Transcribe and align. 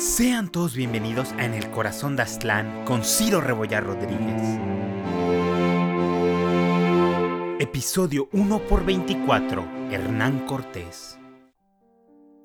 Sean 0.00 0.50
todos 0.50 0.74
bienvenidos 0.74 1.32
a 1.32 1.44
En 1.44 1.52
el 1.52 1.70
Corazón 1.70 2.16
de 2.16 2.22
Aztlán 2.22 2.86
con 2.86 3.04
Ciro 3.04 3.42
Rebollar 3.42 3.84
Rodríguez. 3.84 4.58
Episodio 7.58 8.30
1 8.32 8.60
por 8.60 8.86
24 8.86 9.62
Hernán 9.90 10.46
Cortés. 10.46 11.19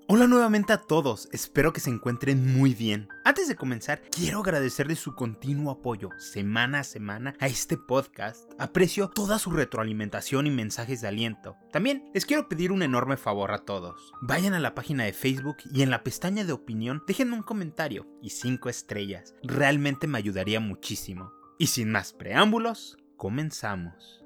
Hola 0.07 0.27
nuevamente 0.27 0.71
a 0.71 0.77
todos, 0.77 1.27
espero 1.31 1.73
que 1.73 1.79
se 1.79 1.89
encuentren 1.89 2.55
muy 2.55 2.75
bien. 2.75 3.09
Antes 3.23 3.47
de 3.47 3.55
comenzar, 3.55 4.03
quiero 4.11 4.41
agradecerles 4.41 4.99
su 4.99 5.15
continuo 5.15 5.71
apoyo 5.71 6.11
semana 6.19 6.81
a 6.81 6.83
semana 6.83 7.33
a 7.39 7.47
este 7.47 7.75
podcast. 7.75 8.51
Aprecio 8.59 9.09
toda 9.09 9.39
su 9.39 9.49
retroalimentación 9.49 10.45
y 10.45 10.51
mensajes 10.51 11.01
de 11.01 11.07
aliento. 11.07 11.57
También 11.71 12.11
les 12.13 12.27
quiero 12.27 12.47
pedir 12.47 12.71
un 12.71 12.83
enorme 12.83 13.17
favor 13.17 13.51
a 13.51 13.65
todos. 13.65 14.13
Vayan 14.21 14.53
a 14.53 14.59
la 14.59 14.75
página 14.75 15.05
de 15.05 15.13
Facebook 15.13 15.57
y 15.73 15.81
en 15.81 15.89
la 15.89 16.03
pestaña 16.03 16.43
de 16.43 16.53
opinión 16.53 17.01
dejen 17.07 17.33
un 17.33 17.41
comentario 17.41 18.05
y 18.21 18.29
5 18.29 18.69
estrellas. 18.69 19.33
Realmente 19.41 20.05
me 20.05 20.19
ayudaría 20.19 20.59
muchísimo. 20.59 21.31
Y 21.57 21.65
sin 21.65 21.91
más 21.91 22.13
preámbulos, 22.13 22.95
comenzamos. 23.17 24.23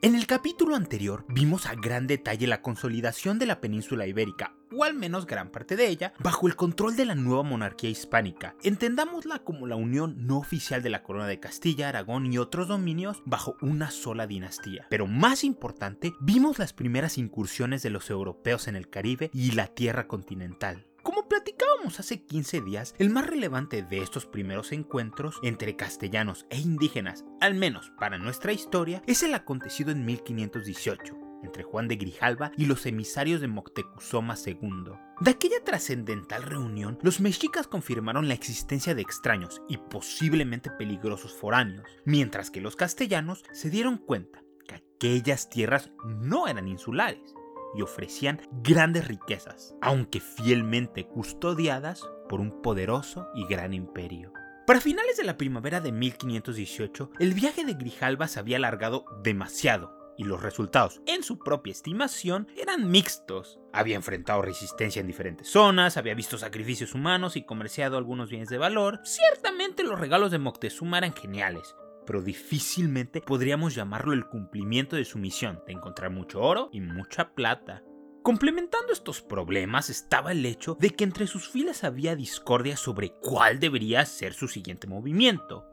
En 0.00 0.14
el 0.14 0.26
capítulo 0.26 0.76
anterior 0.76 1.26
vimos 1.28 1.66
a 1.66 1.74
gran 1.74 2.06
detalle 2.06 2.46
la 2.46 2.62
consolidación 2.62 3.38
de 3.38 3.44
la 3.44 3.60
península 3.60 4.06
ibérica, 4.06 4.54
o 4.74 4.84
al 4.84 4.94
menos 4.94 5.26
gran 5.26 5.50
parte 5.50 5.76
de 5.76 5.88
ella, 5.88 6.12
bajo 6.18 6.46
el 6.46 6.56
control 6.56 6.96
de 6.96 7.04
la 7.04 7.14
nueva 7.14 7.42
monarquía 7.42 7.90
hispánica. 7.90 8.54
Entendámosla 8.62 9.40
como 9.40 9.66
la 9.66 9.76
unión 9.76 10.26
no 10.26 10.38
oficial 10.38 10.82
de 10.82 10.90
la 10.90 11.02
corona 11.02 11.26
de 11.26 11.40
Castilla, 11.40 11.88
Aragón 11.88 12.32
y 12.32 12.38
otros 12.38 12.68
dominios 12.68 13.22
bajo 13.24 13.56
una 13.60 13.90
sola 13.90 14.26
dinastía. 14.26 14.86
Pero 14.90 15.06
más 15.06 15.44
importante, 15.44 16.14
vimos 16.20 16.58
las 16.58 16.72
primeras 16.72 17.18
incursiones 17.18 17.82
de 17.82 17.90
los 17.90 18.10
europeos 18.10 18.68
en 18.68 18.76
el 18.76 18.88
Caribe 18.88 19.30
y 19.32 19.52
la 19.52 19.68
tierra 19.68 20.06
continental. 20.06 20.86
Como 21.02 21.28
platicábamos 21.28 21.98
hace 21.98 22.24
15 22.24 22.60
días, 22.60 22.94
el 22.98 23.08
más 23.08 23.26
relevante 23.26 23.82
de 23.82 24.02
estos 24.02 24.26
primeros 24.26 24.70
encuentros 24.72 25.36
entre 25.42 25.74
castellanos 25.74 26.46
e 26.50 26.58
indígenas, 26.58 27.24
al 27.40 27.54
menos 27.54 27.90
para 27.98 28.18
nuestra 28.18 28.52
historia, 28.52 29.02
es 29.06 29.22
el 29.22 29.32
acontecido 29.32 29.90
en 29.92 30.04
1518 30.04 31.29
entre 31.42 31.62
Juan 31.62 31.88
de 31.88 31.96
Grijalva 31.96 32.52
y 32.56 32.66
los 32.66 32.86
emisarios 32.86 33.40
de 33.40 33.48
Moctezuma 33.48 34.34
II. 34.44 34.92
De 35.20 35.30
aquella 35.30 35.62
trascendental 35.64 36.42
reunión, 36.42 36.98
los 37.02 37.20
mexicas 37.20 37.66
confirmaron 37.66 38.28
la 38.28 38.34
existencia 38.34 38.94
de 38.94 39.02
extraños 39.02 39.62
y 39.68 39.76
posiblemente 39.76 40.70
peligrosos 40.70 41.32
foráneos, 41.32 41.88
mientras 42.04 42.50
que 42.50 42.60
los 42.60 42.76
castellanos 42.76 43.44
se 43.52 43.70
dieron 43.70 43.98
cuenta 43.98 44.42
que 44.66 44.76
aquellas 44.76 45.48
tierras 45.48 45.90
no 46.04 46.48
eran 46.48 46.68
insulares, 46.68 47.34
y 47.74 47.82
ofrecían 47.82 48.40
grandes 48.62 49.06
riquezas, 49.06 49.74
aunque 49.80 50.20
fielmente 50.20 51.06
custodiadas 51.06 52.08
por 52.28 52.40
un 52.40 52.62
poderoso 52.62 53.28
y 53.34 53.46
gran 53.46 53.74
imperio. 53.74 54.32
Para 54.66 54.80
finales 54.80 55.16
de 55.16 55.24
la 55.24 55.36
primavera 55.36 55.80
de 55.80 55.92
1518, 55.92 57.10
el 57.18 57.34
viaje 57.34 57.64
de 57.64 57.74
Grijalva 57.74 58.28
se 58.28 58.38
había 58.38 58.56
alargado 58.56 59.04
demasiado 59.22 59.99
y 60.20 60.24
los 60.24 60.42
resultados, 60.42 61.00
en 61.06 61.22
su 61.22 61.38
propia 61.38 61.70
estimación, 61.70 62.46
eran 62.54 62.90
mixtos. 62.90 63.58
Había 63.72 63.96
enfrentado 63.96 64.42
resistencia 64.42 65.00
en 65.00 65.06
diferentes 65.06 65.48
zonas, 65.48 65.96
había 65.96 66.14
visto 66.14 66.36
sacrificios 66.36 66.94
humanos 66.94 67.36
y 67.36 67.46
comerciado 67.46 67.96
algunos 67.96 68.28
bienes 68.28 68.50
de 68.50 68.58
valor. 68.58 69.00
Ciertamente 69.02 69.82
los 69.82 69.98
regalos 69.98 70.30
de 70.30 70.36
Moctezuma 70.36 70.98
eran 70.98 71.14
geniales, 71.14 71.74
pero 72.06 72.20
difícilmente 72.20 73.22
podríamos 73.22 73.74
llamarlo 73.74 74.12
el 74.12 74.26
cumplimiento 74.26 74.94
de 74.94 75.06
su 75.06 75.18
misión 75.18 75.62
de 75.66 75.72
encontrar 75.72 76.10
mucho 76.10 76.42
oro 76.42 76.68
y 76.70 76.82
mucha 76.82 77.32
plata. 77.32 77.82
Complementando 78.22 78.92
estos 78.92 79.22
problemas 79.22 79.88
estaba 79.88 80.32
el 80.32 80.44
hecho 80.44 80.76
de 80.78 80.90
que 80.90 81.04
entre 81.04 81.26
sus 81.26 81.48
filas 81.48 81.82
había 81.82 82.14
discordia 82.14 82.76
sobre 82.76 83.14
cuál 83.22 83.58
debería 83.58 84.04
ser 84.04 84.34
su 84.34 84.48
siguiente 84.48 84.86
movimiento. 84.86 85.69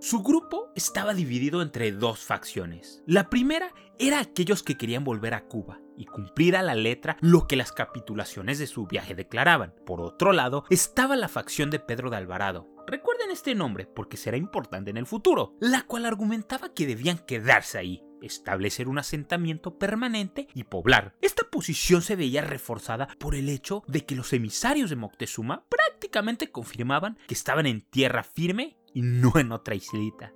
Su 0.00 0.22
grupo 0.22 0.70
estaba 0.74 1.14
dividido 1.14 1.62
entre 1.62 1.92
dos 1.92 2.20
facciones. 2.24 3.02
La 3.06 3.30
primera 3.30 3.72
era 3.98 4.20
aquellos 4.20 4.62
que 4.62 4.76
querían 4.76 5.04
volver 5.04 5.34
a 5.34 5.46
Cuba 5.46 5.80
y 5.96 6.06
cumplir 6.06 6.56
a 6.56 6.62
la 6.62 6.74
letra 6.74 7.16
lo 7.20 7.46
que 7.46 7.56
las 7.56 7.72
capitulaciones 7.72 8.58
de 8.58 8.66
su 8.66 8.86
viaje 8.86 9.14
declaraban. 9.14 9.74
Por 9.86 10.00
otro 10.00 10.32
lado, 10.32 10.64
estaba 10.70 11.16
la 11.16 11.28
facción 11.28 11.70
de 11.70 11.78
Pedro 11.78 12.10
de 12.10 12.16
Alvarado. 12.16 12.68
Recuerden 12.86 13.30
este 13.30 13.54
nombre 13.54 13.86
porque 13.86 14.16
será 14.16 14.36
importante 14.36 14.90
en 14.90 14.98
el 14.98 15.06
futuro, 15.06 15.54
la 15.58 15.82
cual 15.82 16.04
argumentaba 16.04 16.74
que 16.74 16.86
debían 16.86 17.18
quedarse 17.18 17.78
ahí, 17.78 18.02
establecer 18.20 18.88
un 18.88 18.98
asentamiento 18.98 19.78
permanente 19.78 20.48
y 20.54 20.64
poblar. 20.64 21.14
Esta 21.22 21.44
posición 21.50 22.02
se 22.02 22.16
veía 22.16 22.42
reforzada 22.42 23.08
por 23.18 23.34
el 23.34 23.48
hecho 23.48 23.82
de 23.86 24.04
que 24.04 24.14
los 24.14 24.32
emisarios 24.32 24.90
de 24.90 24.96
Moctezuma 24.96 25.64
prácticamente 25.68 26.50
confirmaban 26.50 27.18
que 27.26 27.34
estaban 27.34 27.66
en 27.66 27.80
tierra 27.80 28.22
firme 28.22 28.76
y 28.94 29.02
no 29.02 29.32
en 29.36 29.52
otra 29.52 29.74
islita. 29.74 30.32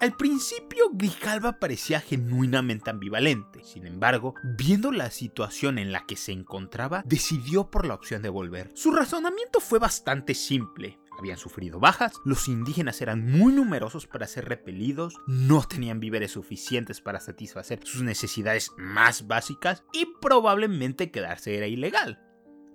Al 0.00 0.16
principio 0.16 0.90
Grijalva 0.92 1.58
parecía 1.58 2.00
genuinamente 2.00 2.90
ambivalente, 2.90 3.64
sin 3.64 3.86
embargo, 3.86 4.34
viendo 4.58 4.92
la 4.92 5.10
situación 5.10 5.78
en 5.78 5.92
la 5.92 6.04
que 6.04 6.16
se 6.16 6.32
encontraba, 6.32 7.02
decidió 7.06 7.70
por 7.70 7.86
la 7.86 7.94
opción 7.94 8.20
de 8.20 8.28
volver. 8.28 8.70
Su 8.74 8.92
razonamiento 8.92 9.60
fue 9.60 9.78
bastante 9.78 10.34
simple. 10.34 10.98
Habían 11.18 11.38
sufrido 11.38 11.78
bajas, 11.78 12.12
los 12.24 12.48
indígenas 12.48 13.00
eran 13.00 13.24
muy 13.24 13.52
numerosos 13.52 14.08
para 14.08 14.26
ser 14.26 14.46
repelidos, 14.46 15.14
no 15.28 15.62
tenían 15.62 16.00
víveres 16.00 16.32
suficientes 16.32 17.00
para 17.00 17.20
satisfacer 17.20 17.80
sus 17.84 18.02
necesidades 18.02 18.72
más 18.76 19.28
básicas 19.28 19.84
y 19.92 20.06
probablemente 20.20 21.12
quedarse 21.12 21.56
era 21.56 21.68
ilegal. 21.68 22.20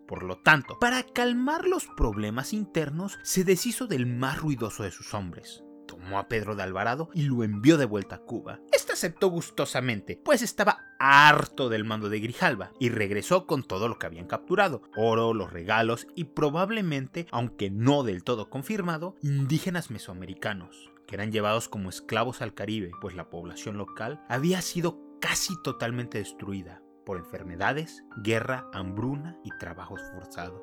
Por 0.09 0.23
lo 0.23 0.39
tanto, 0.39 0.79
para 0.79 1.03
calmar 1.03 1.67
los 1.67 1.85
problemas 1.85 2.51
internos, 2.51 3.19
se 3.21 3.43
deshizo 3.43 3.85
del 3.85 4.07
más 4.07 4.39
ruidoso 4.39 4.81
de 4.81 4.89
sus 4.89 5.13
hombres. 5.13 5.63
Tomó 5.85 6.17
a 6.17 6.27
Pedro 6.27 6.55
de 6.55 6.63
Alvarado 6.63 7.11
y 7.13 7.21
lo 7.21 7.43
envió 7.43 7.77
de 7.77 7.85
vuelta 7.85 8.15
a 8.15 8.21
Cuba. 8.23 8.59
Este 8.71 8.93
aceptó 8.93 9.27
gustosamente, 9.27 10.19
pues 10.25 10.41
estaba 10.41 10.79
harto 10.97 11.69
del 11.69 11.85
mando 11.85 12.09
de 12.09 12.19
Grijalva 12.21 12.71
y 12.79 12.89
regresó 12.89 13.45
con 13.45 13.61
todo 13.61 13.87
lo 13.87 13.99
que 13.99 14.07
habían 14.07 14.25
capturado: 14.25 14.81
oro, 14.97 15.35
los 15.35 15.53
regalos 15.53 16.07
y 16.15 16.23
probablemente, 16.23 17.27
aunque 17.31 17.69
no 17.69 18.01
del 18.01 18.23
todo 18.23 18.49
confirmado, 18.49 19.15
indígenas 19.21 19.91
mesoamericanos, 19.91 20.89
que 21.05 21.13
eran 21.13 21.31
llevados 21.31 21.69
como 21.69 21.87
esclavos 21.87 22.41
al 22.41 22.55
Caribe, 22.55 22.89
pues 22.99 23.13
la 23.13 23.29
población 23.29 23.77
local 23.77 24.23
había 24.27 24.63
sido 24.63 25.19
casi 25.21 25.53
totalmente 25.61 26.17
destruida 26.17 26.81
por 27.09 27.17
enfermedades, 27.17 28.03
guerra, 28.17 28.69
hambruna 28.71 29.35
y 29.43 29.49
trabajos 29.57 29.99
forzados. 30.13 30.61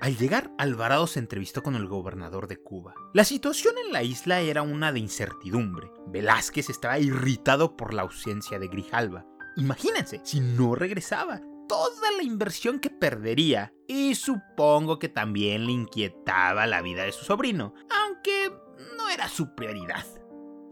Al 0.00 0.16
llegar, 0.16 0.50
Alvarado 0.58 1.06
se 1.06 1.20
entrevistó 1.20 1.62
con 1.62 1.76
el 1.76 1.86
gobernador 1.86 2.48
de 2.48 2.56
Cuba. 2.56 2.94
La 3.12 3.22
situación 3.22 3.74
en 3.86 3.92
la 3.92 4.02
isla 4.02 4.40
era 4.40 4.62
una 4.62 4.90
de 4.90 4.98
incertidumbre. 4.98 5.92
Velázquez 6.08 6.68
estaba 6.68 6.98
irritado 6.98 7.76
por 7.76 7.94
la 7.94 8.02
ausencia 8.02 8.58
de 8.58 8.66
Grijalva. 8.66 9.24
Imagínense, 9.54 10.20
si 10.24 10.40
no 10.40 10.74
regresaba, 10.74 11.40
toda 11.68 12.10
la 12.16 12.24
inversión 12.24 12.80
que 12.80 12.90
perdería. 12.90 13.72
Y 13.86 14.16
supongo 14.16 14.98
que 14.98 15.08
también 15.08 15.64
le 15.64 15.70
inquietaba 15.70 16.66
la 16.66 16.82
vida 16.82 17.04
de 17.04 17.12
su 17.12 17.24
sobrino, 17.24 17.72
aunque 18.04 18.50
no 18.98 19.10
era 19.10 19.28
su 19.28 19.54
prioridad. 19.54 20.04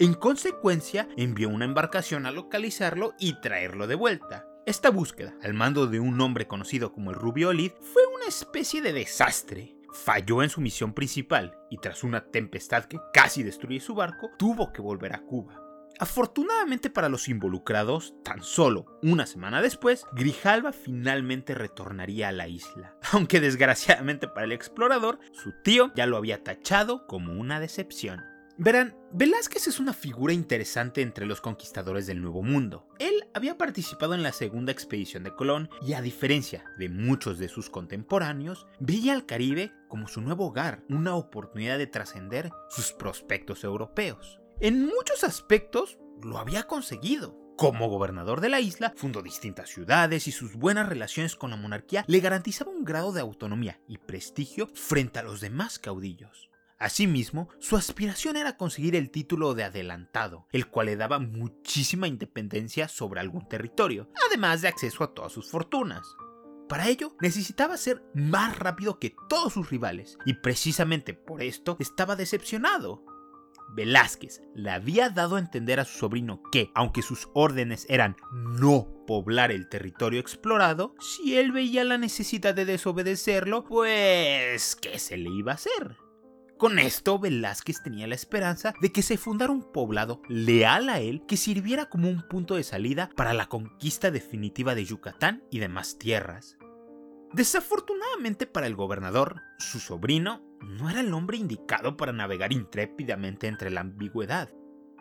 En 0.00 0.14
consecuencia, 0.14 1.06
envió 1.16 1.48
una 1.48 1.64
embarcación 1.64 2.26
a 2.26 2.32
localizarlo 2.32 3.14
y 3.20 3.40
traerlo 3.40 3.86
de 3.86 3.94
vuelta. 3.94 4.48
Esta 4.64 4.90
búsqueda, 4.90 5.34
al 5.42 5.54
mando 5.54 5.88
de 5.88 5.98
un 5.98 6.20
hombre 6.20 6.46
conocido 6.46 6.92
como 6.92 7.10
el 7.10 7.16
Rubio 7.16 7.48
Olid, 7.48 7.72
fue 7.80 8.02
una 8.14 8.26
especie 8.26 8.80
de 8.80 8.92
desastre. 8.92 9.74
Falló 9.92 10.40
en 10.40 10.50
su 10.50 10.60
misión 10.60 10.94
principal 10.94 11.58
y 11.68 11.78
tras 11.78 12.04
una 12.04 12.26
tempestad 12.26 12.84
que 12.84 13.00
casi 13.12 13.42
destruye 13.42 13.80
su 13.80 13.96
barco, 13.96 14.30
tuvo 14.38 14.72
que 14.72 14.80
volver 14.80 15.14
a 15.14 15.22
Cuba. 15.22 15.60
Afortunadamente 15.98 16.90
para 16.90 17.08
los 17.08 17.28
involucrados, 17.28 18.14
tan 18.22 18.44
solo 18.44 18.86
una 19.02 19.26
semana 19.26 19.60
después, 19.62 20.06
Grijalva 20.12 20.72
finalmente 20.72 21.54
retornaría 21.54 22.28
a 22.28 22.32
la 22.32 22.46
isla. 22.46 22.94
Aunque 23.10 23.40
desgraciadamente 23.40 24.28
para 24.28 24.44
el 24.44 24.52
explorador, 24.52 25.18
su 25.32 25.52
tío 25.64 25.92
ya 25.96 26.06
lo 26.06 26.16
había 26.16 26.44
tachado 26.44 27.08
como 27.08 27.32
una 27.32 27.58
decepción. 27.58 28.31
Verán, 28.64 28.94
Velázquez 29.10 29.66
es 29.66 29.80
una 29.80 29.92
figura 29.92 30.32
interesante 30.32 31.02
entre 31.02 31.26
los 31.26 31.40
conquistadores 31.40 32.06
del 32.06 32.22
Nuevo 32.22 32.44
Mundo. 32.44 32.86
Él 33.00 33.24
había 33.34 33.58
participado 33.58 34.14
en 34.14 34.22
la 34.22 34.30
segunda 34.30 34.70
expedición 34.70 35.24
de 35.24 35.34
Colón 35.34 35.68
y 35.84 35.94
a 35.94 36.00
diferencia 36.00 36.64
de 36.78 36.88
muchos 36.88 37.40
de 37.40 37.48
sus 37.48 37.70
contemporáneos, 37.70 38.68
veía 38.78 39.14
al 39.14 39.26
Caribe 39.26 39.72
como 39.88 40.06
su 40.06 40.20
nuevo 40.20 40.46
hogar, 40.46 40.84
una 40.88 41.16
oportunidad 41.16 41.76
de 41.76 41.88
trascender 41.88 42.52
sus 42.70 42.92
prospectos 42.92 43.64
europeos. 43.64 44.38
En 44.60 44.86
muchos 44.86 45.24
aspectos 45.24 45.98
lo 46.22 46.38
había 46.38 46.68
conseguido. 46.68 47.36
Como 47.56 47.88
gobernador 47.88 48.40
de 48.40 48.48
la 48.48 48.60
isla, 48.60 48.92
fundó 48.94 49.22
distintas 49.22 49.70
ciudades 49.70 50.28
y 50.28 50.30
sus 50.30 50.54
buenas 50.54 50.88
relaciones 50.88 51.34
con 51.34 51.50
la 51.50 51.56
monarquía 51.56 52.04
le 52.06 52.20
garantizaban 52.20 52.76
un 52.76 52.84
grado 52.84 53.10
de 53.10 53.22
autonomía 53.22 53.80
y 53.88 53.98
prestigio 53.98 54.68
frente 54.72 55.18
a 55.18 55.24
los 55.24 55.40
demás 55.40 55.80
caudillos. 55.80 56.51
Asimismo, 56.82 57.48
su 57.60 57.76
aspiración 57.76 58.36
era 58.36 58.56
conseguir 58.56 58.96
el 58.96 59.10
título 59.12 59.54
de 59.54 59.62
adelantado, 59.62 60.48
el 60.50 60.66
cual 60.66 60.86
le 60.86 60.96
daba 60.96 61.20
muchísima 61.20 62.08
independencia 62.08 62.88
sobre 62.88 63.20
algún 63.20 63.48
territorio, 63.48 64.10
además 64.26 64.62
de 64.62 64.68
acceso 64.68 65.04
a 65.04 65.14
todas 65.14 65.30
sus 65.30 65.48
fortunas. 65.48 66.16
para 66.68 66.88
ello 66.88 67.14
necesitaba 67.20 67.76
ser 67.76 68.02
más 68.14 68.58
rápido 68.58 68.98
que 68.98 69.14
todos 69.28 69.52
sus 69.52 69.70
rivales, 69.70 70.18
y 70.26 70.34
precisamente 70.34 71.14
por 71.14 71.40
esto 71.42 71.76
estaba 71.78 72.16
decepcionado. 72.16 73.04
Velázquez 73.74 74.40
le 74.54 74.70
había 74.70 75.08
dado 75.08 75.36
a 75.36 75.38
entender 75.38 75.78
a 75.78 75.84
su 75.84 75.98
sobrino 75.98 76.42
que, 76.50 76.72
aunque 76.74 77.02
sus 77.02 77.28
órdenes 77.32 77.86
eran 77.90 78.16
no 78.32 78.88
poblar 79.06 79.52
el 79.52 79.68
territorio 79.68 80.18
explorado, 80.18 80.96
si 80.98 81.36
él 81.36 81.52
veía 81.52 81.84
la 81.84 81.98
necesidad 81.98 82.54
de 82.54 82.64
desobedecerlo, 82.64 83.64
pues, 83.64 84.74
¿qué 84.74 84.98
se 84.98 85.16
le 85.16 85.30
iba 85.30 85.52
a 85.52 85.56
hacer? 85.56 85.96
Con 86.62 86.78
esto, 86.78 87.18
Velázquez 87.18 87.82
tenía 87.82 88.06
la 88.06 88.14
esperanza 88.14 88.72
de 88.80 88.92
que 88.92 89.02
se 89.02 89.16
fundara 89.16 89.50
un 89.50 89.72
poblado 89.72 90.22
leal 90.28 90.90
a 90.90 91.00
él 91.00 91.24
que 91.26 91.36
sirviera 91.36 91.86
como 91.86 92.08
un 92.08 92.22
punto 92.28 92.54
de 92.54 92.62
salida 92.62 93.10
para 93.16 93.34
la 93.34 93.46
conquista 93.46 94.12
definitiva 94.12 94.76
de 94.76 94.84
Yucatán 94.84 95.42
y 95.50 95.58
demás 95.58 95.98
tierras. 95.98 96.56
Desafortunadamente 97.32 98.46
para 98.46 98.68
el 98.68 98.76
gobernador, 98.76 99.42
su 99.58 99.80
sobrino 99.80 100.40
no 100.60 100.88
era 100.88 101.00
el 101.00 101.12
hombre 101.14 101.36
indicado 101.36 101.96
para 101.96 102.12
navegar 102.12 102.52
intrépidamente 102.52 103.48
entre 103.48 103.72
la 103.72 103.80
ambigüedad. 103.80 104.48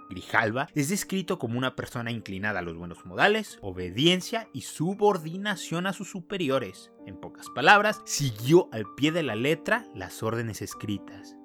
Grijalva 0.09 0.67
es 0.73 0.89
descrito 0.89 1.37
como 1.37 1.59
una 1.59 1.75
persona 1.75 2.09
inclinada 2.09 2.57
a 2.57 2.63
los 2.63 2.75
buenos 2.75 3.05
modales, 3.05 3.59
obediencia 3.61 4.47
y 4.51 4.61
subordinación 4.61 5.85
a 5.85 5.93
sus 5.93 6.09
superiores. 6.09 6.91
En 7.05 7.21
pocas 7.21 7.51
palabras, 7.53 8.01
siguió 8.05 8.67
al 8.71 8.85
pie 8.95 9.11
de 9.11 9.21
la 9.21 9.35
letra 9.35 9.85
las 9.93 10.23
órdenes 10.23 10.63
escritas. 10.63 11.37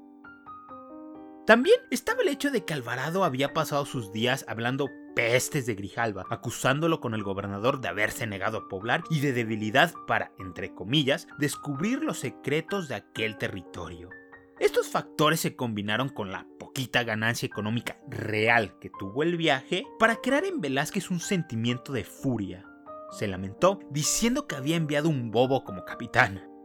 También 1.47 1.79
estaba 1.93 2.23
el 2.23 2.29
hecho 2.29 2.51
de 2.51 2.65
que 2.65 2.75
Alvarado 2.75 3.23
había 3.23 3.55
pasado 3.55 3.87
sus 3.87 4.13
días 4.13 4.45
hablando 4.49 4.91
pestes 5.15 5.65
de 5.65 5.77
Grijalva, 5.77 6.27
acusándolo 6.29 7.01
con 7.01 7.15
el 7.15 7.23
gobernador 7.23 7.81
de 7.81 7.87
haberse 7.87 8.27
negado 8.27 8.59
a 8.59 8.69
poblar 8.69 9.05
y 9.11 9.21
de 9.21 9.33
debilidad 9.33 9.95
para, 10.09 10.33
entre 10.41 10.75
comillas, 10.75 11.29
descubrir 11.39 12.03
los 12.03 12.19
secretos 12.19 12.89
de 12.89 12.97
aquel 12.97 13.39
territorio. 13.39 14.11
Estos 14.59 14.89
factores 14.89 15.39
se 15.39 15.55
combinaron 15.55 16.09
con 16.09 16.33
la 16.33 16.49
poquita 16.59 17.05
ganancia 17.05 17.47
económica 17.47 17.97
real 18.09 18.77
que 18.81 18.91
tuvo 18.99 19.23
el 19.23 19.37
viaje 19.37 19.85
para 20.01 20.17
crear 20.17 20.45
en 20.45 20.61
Velázquez 20.61 21.13
un 21.13 21.21
sentimiento 21.21 21.93
de 21.93 22.03
furia. 22.03 22.67
Se 23.13 23.29
lamentó 23.29 23.79
diciendo 23.91 24.49
que 24.49 24.57
había 24.57 24.75
enviado 24.75 25.09
un 25.09 25.31
bobo 25.31 25.63
como 25.63 25.85
capitán. 25.85 26.56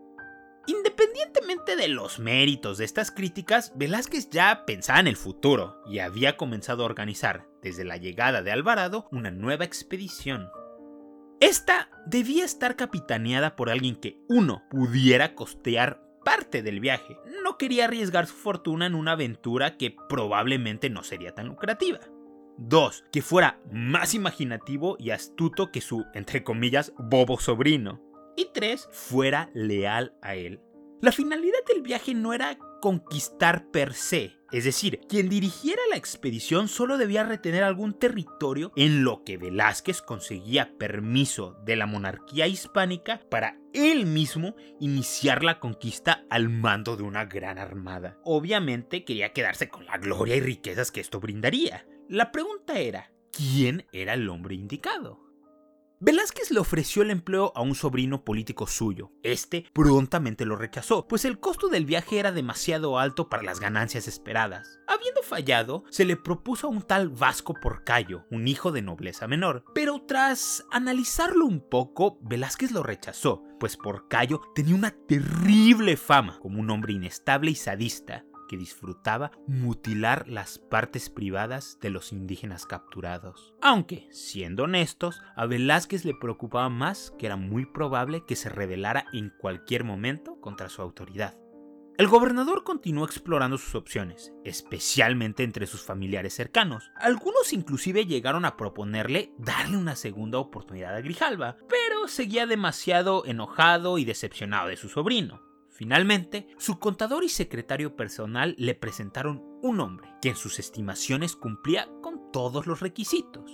Independientemente 0.92 1.78
de 1.78 1.88
los 1.88 2.20
méritos 2.20 2.78
de 2.78 2.84
estas 2.84 3.12
críticas, 3.12 3.72
Velázquez 3.76 4.30
ya 4.30 4.66
pensaba 4.66 5.00
en 5.00 5.08
el 5.08 5.16
futuro 5.16 5.82
y 5.88 6.00
había 6.00 6.36
comenzado 6.36 6.84
a 6.84 6.86
organizar, 6.86 7.48
desde 7.62 7.86
la 7.86 7.96
llegada 7.96 8.42
de 8.42 8.52
Alvarado, 8.52 9.08
una 9.10 9.32
nueva 9.32 9.64
expedición. 9.64 10.50
Esta 11.40 11.90
debía 12.06 12.44
estar 12.44 12.76
capitaneada 12.76 13.56
por 13.56 13.70
alguien 13.70 13.96
que, 13.96 14.20
uno, 14.28 14.64
pudiera 14.70 15.34
costear 15.34 16.04
parte 16.26 16.62
del 16.62 16.82
viaje. 16.82 17.18
No 17.42 17.58
quería 17.58 17.86
arriesgar 17.86 18.28
su 18.28 18.36
fortuna 18.36 18.86
en 18.86 18.96
una 18.96 19.14
aventura 19.14 19.78
que 19.78 19.96
probablemente 20.10 20.90
no 20.90 21.04
sería 21.04 21.34
tan 21.34 21.48
lucrativa. 21.48 22.02
2. 22.58 23.06
Que 23.14 23.22
fuera 23.22 23.62
más 23.72 24.14
imaginativo 24.14 24.98
y 25.00 25.12
astuto 25.12 25.72
que 25.72 25.80
su, 25.80 26.04
entre 26.14 26.44
comillas, 26.44 26.92
bobo 26.98 27.40
sobrino 27.40 28.02
y 28.36 28.50
tres, 28.54 28.90
fuera 28.92 29.50
leal 29.54 30.14
a 30.22 30.36
él. 30.36 30.60
La 31.02 31.12
finalidad 31.12 31.58
del 31.68 31.82
viaje 31.82 32.14
no 32.14 32.32
era 32.32 32.60
conquistar 32.80 33.72
per 33.72 33.96
se, 33.96 34.38
es 34.52 34.66
decir, 34.66 35.00
quien 35.10 35.30
dirigiera 35.30 35.82
la 35.90 35.98
expedición 35.98 36.68
solo 36.68 37.00
debía 37.00 37.24
retener 37.24 37.64
algún 37.64 37.98
territorio 37.98 38.72
en 38.76 39.04
lo 39.04 39.24
que 39.24 39.38
Velázquez 39.38 40.04
conseguía 40.04 40.78
permiso 40.78 41.58
de 41.66 41.76
la 41.76 41.88
monarquía 41.88 42.46
hispánica 42.46 43.20
para 43.32 43.58
él 43.74 44.06
mismo 44.06 44.56
iniciar 44.80 45.44
la 45.44 45.60
conquista 45.60 46.24
al 46.30 46.50
mando 46.50 46.96
de 46.96 47.04
una 47.04 47.26
gran 47.26 47.58
armada. 47.58 48.20
Obviamente 48.24 49.04
quería 49.04 49.34
quedarse 49.34 49.70
con 49.70 49.88
la 49.88 49.98
gloria 49.98 50.36
y 50.36 50.42
riquezas 50.42 50.92
que 50.92 51.02
esto 51.02 51.20
brindaría. 51.20 51.88
La 52.10 52.32
pregunta 52.32 52.80
era, 52.80 53.12
¿quién 53.32 53.88
era 53.92 54.14
el 54.14 54.30
hombre 54.30 54.54
indicado? 54.54 55.31
Velázquez 56.04 56.50
le 56.50 56.60
ofreció 56.60 57.04
el 57.04 57.12
empleo 57.12 57.54
a 57.56 57.62
un 57.62 57.76
sobrino 57.76 58.26
político 58.26 58.66
suyo. 58.66 59.12
Este 59.22 59.66
prontamente 59.72 60.46
lo 60.46 60.56
rechazó, 60.56 61.08
pues 61.08 61.26
el 61.26 61.40
costo 61.40 61.68
del 61.68 61.86
viaje 61.86 62.18
era 62.18 62.32
demasiado 62.32 62.98
alto 62.98 63.30
para 63.30 63.44
las 63.44 63.60
ganancias 63.60 64.08
esperadas. 64.08 64.80
Habiendo 64.88 65.22
fallado, 65.22 65.84
se 65.92 66.06
le 66.06 66.18
propuso 66.18 66.66
a 66.66 66.70
un 66.72 66.82
tal 66.82 67.10
Vasco 67.10 67.54
Porcayo, 67.54 68.26
un 68.32 68.48
hijo 68.48 68.72
de 68.72 68.82
nobleza 68.82 69.28
menor, 69.28 69.64
pero 69.76 70.02
tras 70.08 70.66
analizarlo 70.72 71.46
un 71.46 71.62
poco, 71.70 72.18
Velázquez 72.24 72.72
lo 72.72 72.82
rechazó, 72.82 73.44
pues 73.60 73.78
Porcayo 73.78 74.42
tenía 74.56 74.74
una 74.74 74.90
terrible 74.90 75.98
fama 75.98 76.40
como 76.40 76.62
un 76.62 76.72
hombre 76.72 76.94
inestable 76.94 77.52
y 77.52 77.56
sadista, 77.56 78.26
que 78.52 78.58
disfrutaba 78.58 79.32
mutilar 79.48 80.28
las 80.28 80.60
partes 80.60 81.10
privadas 81.10 81.78
de 81.80 81.90
los 81.90 82.12
indígenas 82.12 82.66
capturados. 82.66 83.54
Aunque, 83.62 84.10
siendo 84.12 84.64
honestos, 84.64 85.22
a 85.38 85.46
Velázquez 85.46 86.04
le 86.04 86.14
preocupaba 86.14 86.68
más 86.68 87.14
que 87.18 87.28
era 87.28 87.38
muy 87.38 87.66
probable 87.66 88.26
que 88.28 88.36
se 88.36 88.50
rebelara 88.50 89.06
en 89.14 89.32
cualquier 89.40 89.86
momento 89.86 90.42
contra 90.42 90.68
su 90.68 90.82
autoridad. 90.82 91.38
El 91.98 92.10
gobernador 92.10 92.66
continuó 92.66 93.06
explorando 93.06 93.58
sus 93.58 93.74
opciones, 93.76 94.34
especialmente 94.44 95.44
entre 95.44 95.66
sus 95.66 95.84
familiares 95.84 96.34
cercanos. 96.34 96.92
Algunos 96.98 97.54
inclusive 97.54 98.06
llegaron 98.06 98.44
a 98.44 98.58
proponerle 98.58 99.32
darle 99.38 99.78
una 99.78 99.96
segunda 99.96 100.40
oportunidad 100.40 100.94
a 100.94 101.02
Grijalva, 101.02 101.56
pero 101.70 102.10
seguía 102.10 102.48
demasiado 102.48 103.24
enojado 103.26 103.98
y 103.98 104.04
decepcionado 104.04 104.68
de 104.68 104.76
su 104.76 104.90
sobrino. 104.90 105.51
Finalmente, 105.82 106.46
su 106.60 106.78
contador 106.78 107.24
y 107.24 107.30
secretario 107.30 107.96
personal 107.96 108.54
le 108.60 108.76
presentaron 108.76 109.42
un 109.64 109.80
hombre 109.80 110.08
que 110.22 110.30
en 110.30 110.36
sus 110.36 110.60
estimaciones 110.60 111.36
cumplía 111.36 111.90
con 112.04 112.32
todos 112.32 112.68
los 112.68 112.82
requisitos. 112.82 113.52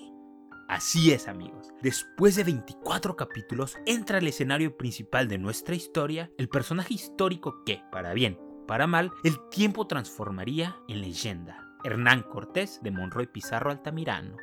Así 0.67 1.13
es 1.13 1.29
amigos, 1.29 1.69
después 1.81 2.35
de 2.35 2.43
24 2.43 3.15
capítulos 3.15 3.77
entra 3.85 4.17
al 4.17 4.27
escenario 4.27 4.75
principal 4.75 5.29
de 5.29 5.37
nuestra 5.37 5.75
historia 5.75 6.29
el 6.37 6.49
personaje 6.49 6.95
histórico 6.95 7.63
que, 7.65 7.81
para 7.93 8.13
bien 8.13 8.37
o 8.41 8.65
para 8.67 8.87
mal, 8.87 9.13
el 9.23 9.37
tiempo 9.47 9.87
transformaría 9.87 10.75
en 10.89 10.99
leyenda, 10.99 11.77
Hernán 11.85 12.23
Cortés 12.23 12.81
de 12.83 12.91
Monroy 12.91 13.27
Pizarro 13.27 13.71
Altamirano. 13.71 14.35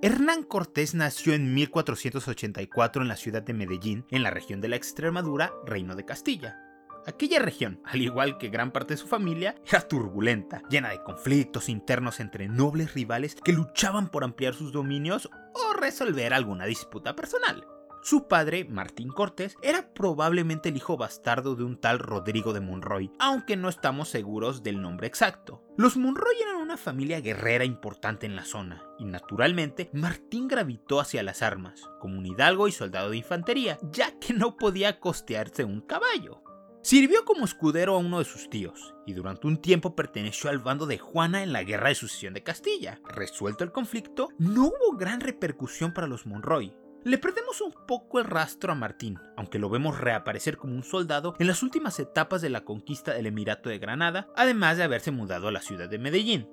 Hernán 0.00 0.42
Cortés 0.42 0.94
nació 0.94 1.34
en 1.34 1.52
1484 1.52 3.02
en 3.02 3.08
la 3.08 3.16
ciudad 3.16 3.42
de 3.42 3.52
Medellín, 3.52 4.06
en 4.10 4.22
la 4.22 4.30
región 4.30 4.62
de 4.62 4.68
la 4.68 4.76
Extremadura, 4.76 5.52
Reino 5.66 5.94
de 5.96 6.06
Castilla. 6.06 6.69
Aquella 7.06 7.38
región, 7.38 7.80
al 7.84 8.02
igual 8.02 8.38
que 8.38 8.48
gran 8.48 8.72
parte 8.72 8.94
de 8.94 8.98
su 8.98 9.06
familia, 9.06 9.54
era 9.66 9.86
turbulenta, 9.86 10.62
llena 10.68 10.90
de 10.90 11.02
conflictos 11.02 11.68
internos 11.68 12.20
entre 12.20 12.48
nobles 12.48 12.94
rivales 12.94 13.36
que 13.42 13.52
luchaban 13.52 14.08
por 14.08 14.24
ampliar 14.24 14.54
sus 14.54 14.72
dominios 14.72 15.28
o 15.54 15.72
resolver 15.74 16.34
alguna 16.34 16.66
disputa 16.66 17.16
personal. 17.16 17.66
Su 18.02 18.28
padre, 18.28 18.64
Martín 18.64 19.10
Cortés, 19.10 19.56
era 19.60 19.92
probablemente 19.92 20.70
el 20.70 20.76
hijo 20.76 20.96
bastardo 20.96 21.54
de 21.54 21.64
un 21.64 21.76
tal 21.76 21.98
Rodrigo 21.98 22.54
de 22.54 22.60
Monroy, 22.60 23.12
aunque 23.18 23.58
no 23.58 23.68
estamos 23.68 24.08
seguros 24.08 24.62
del 24.62 24.80
nombre 24.80 25.06
exacto. 25.06 25.62
Los 25.76 25.98
Monroy 25.98 26.34
eran 26.40 26.62
una 26.62 26.78
familia 26.78 27.20
guerrera 27.20 27.66
importante 27.66 28.24
en 28.24 28.36
la 28.36 28.46
zona, 28.46 28.82
y 28.98 29.04
naturalmente 29.04 29.90
Martín 29.92 30.48
gravitó 30.48 30.98
hacia 30.98 31.22
las 31.22 31.42
armas, 31.42 31.90
como 31.98 32.18
un 32.18 32.24
hidalgo 32.24 32.68
y 32.68 32.72
soldado 32.72 33.10
de 33.10 33.18
infantería, 33.18 33.78
ya 33.82 34.18
que 34.18 34.32
no 34.32 34.56
podía 34.56 34.98
costearse 34.98 35.64
un 35.64 35.82
caballo. 35.82 36.42
Sirvió 36.82 37.26
como 37.26 37.44
escudero 37.44 37.94
a 37.94 37.98
uno 37.98 38.20
de 38.20 38.24
sus 38.24 38.48
tíos 38.48 38.94
y 39.06 39.12
durante 39.12 39.46
un 39.46 39.60
tiempo 39.60 39.94
perteneció 39.94 40.48
al 40.48 40.60
bando 40.60 40.86
de 40.86 40.96
Juana 40.96 41.42
en 41.42 41.52
la 41.52 41.62
guerra 41.62 41.90
de 41.90 41.94
sucesión 41.94 42.32
de 42.32 42.42
Castilla. 42.42 43.00
Resuelto 43.04 43.64
el 43.64 43.70
conflicto, 43.72 44.30
no 44.38 44.68
hubo 44.68 44.96
gran 44.96 45.20
repercusión 45.20 45.92
para 45.92 46.06
los 46.06 46.24
Monroy. 46.24 46.72
Le 47.04 47.18
perdemos 47.18 47.60
un 47.60 47.74
poco 47.86 48.18
el 48.18 48.24
rastro 48.24 48.72
a 48.72 48.74
Martín, 48.74 49.18
aunque 49.36 49.58
lo 49.58 49.68
vemos 49.68 50.00
reaparecer 50.00 50.56
como 50.56 50.74
un 50.74 50.82
soldado 50.82 51.34
en 51.38 51.48
las 51.48 51.62
últimas 51.62 51.98
etapas 52.00 52.40
de 52.40 52.50
la 52.50 52.64
conquista 52.64 53.12
del 53.12 53.26
Emirato 53.26 53.68
de 53.68 53.78
Granada, 53.78 54.28
además 54.34 54.78
de 54.78 54.84
haberse 54.84 55.10
mudado 55.10 55.48
a 55.48 55.52
la 55.52 55.60
ciudad 55.60 55.88
de 55.88 55.98
Medellín. 55.98 56.48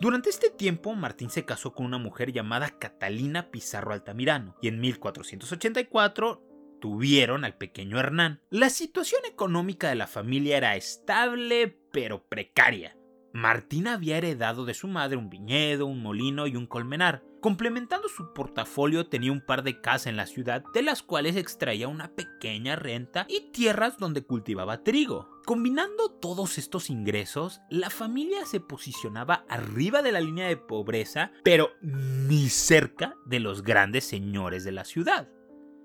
Durante 0.00 0.30
este 0.30 0.50
tiempo, 0.50 0.94
Martín 0.94 1.30
se 1.30 1.44
casó 1.44 1.72
con 1.72 1.84
una 1.84 1.98
mujer 1.98 2.32
llamada 2.32 2.70
Catalina 2.78 3.50
Pizarro 3.50 3.92
Altamirano, 3.92 4.54
y 4.62 4.68
en 4.68 4.80
1484 4.80 6.47
tuvieron 6.80 7.44
al 7.44 7.56
pequeño 7.56 7.98
Hernán. 7.98 8.40
La 8.50 8.70
situación 8.70 9.22
económica 9.26 9.88
de 9.88 9.96
la 9.96 10.06
familia 10.06 10.56
era 10.56 10.76
estable 10.76 11.78
pero 11.92 12.24
precaria. 12.28 12.96
Martín 13.32 13.86
había 13.86 14.18
heredado 14.18 14.64
de 14.64 14.74
su 14.74 14.88
madre 14.88 15.16
un 15.16 15.30
viñedo, 15.30 15.86
un 15.86 16.02
molino 16.02 16.46
y 16.46 16.56
un 16.56 16.66
colmenar. 16.66 17.22
Complementando 17.40 18.08
su 18.08 18.32
portafolio 18.32 19.06
tenía 19.06 19.30
un 19.30 19.44
par 19.44 19.62
de 19.62 19.80
casas 19.80 20.08
en 20.08 20.16
la 20.16 20.26
ciudad 20.26 20.64
de 20.74 20.82
las 20.82 21.04
cuales 21.04 21.36
extraía 21.36 21.86
una 21.86 22.12
pequeña 22.16 22.74
renta 22.74 23.26
y 23.28 23.52
tierras 23.52 23.96
donde 23.98 24.24
cultivaba 24.24 24.82
trigo. 24.82 25.28
Combinando 25.44 26.10
todos 26.10 26.58
estos 26.58 26.90
ingresos, 26.90 27.60
la 27.70 27.90
familia 27.90 28.44
se 28.44 28.60
posicionaba 28.60 29.44
arriba 29.48 30.02
de 30.02 30.12
la 30.12 30.20
línea 30.20 30.48
de 30.48 30.56
pobreza, 30.56 31.30
pero 31.44 31.70
ni 31.80 32.48
cerca 32.48 33.14
de 33.24 33.38
los 33.38 33.62
grandes 33.62 34.04
señores 34.04 34.64
de 34.64 34.72
la 34.72 34.84
ciudad. 34.84 35.28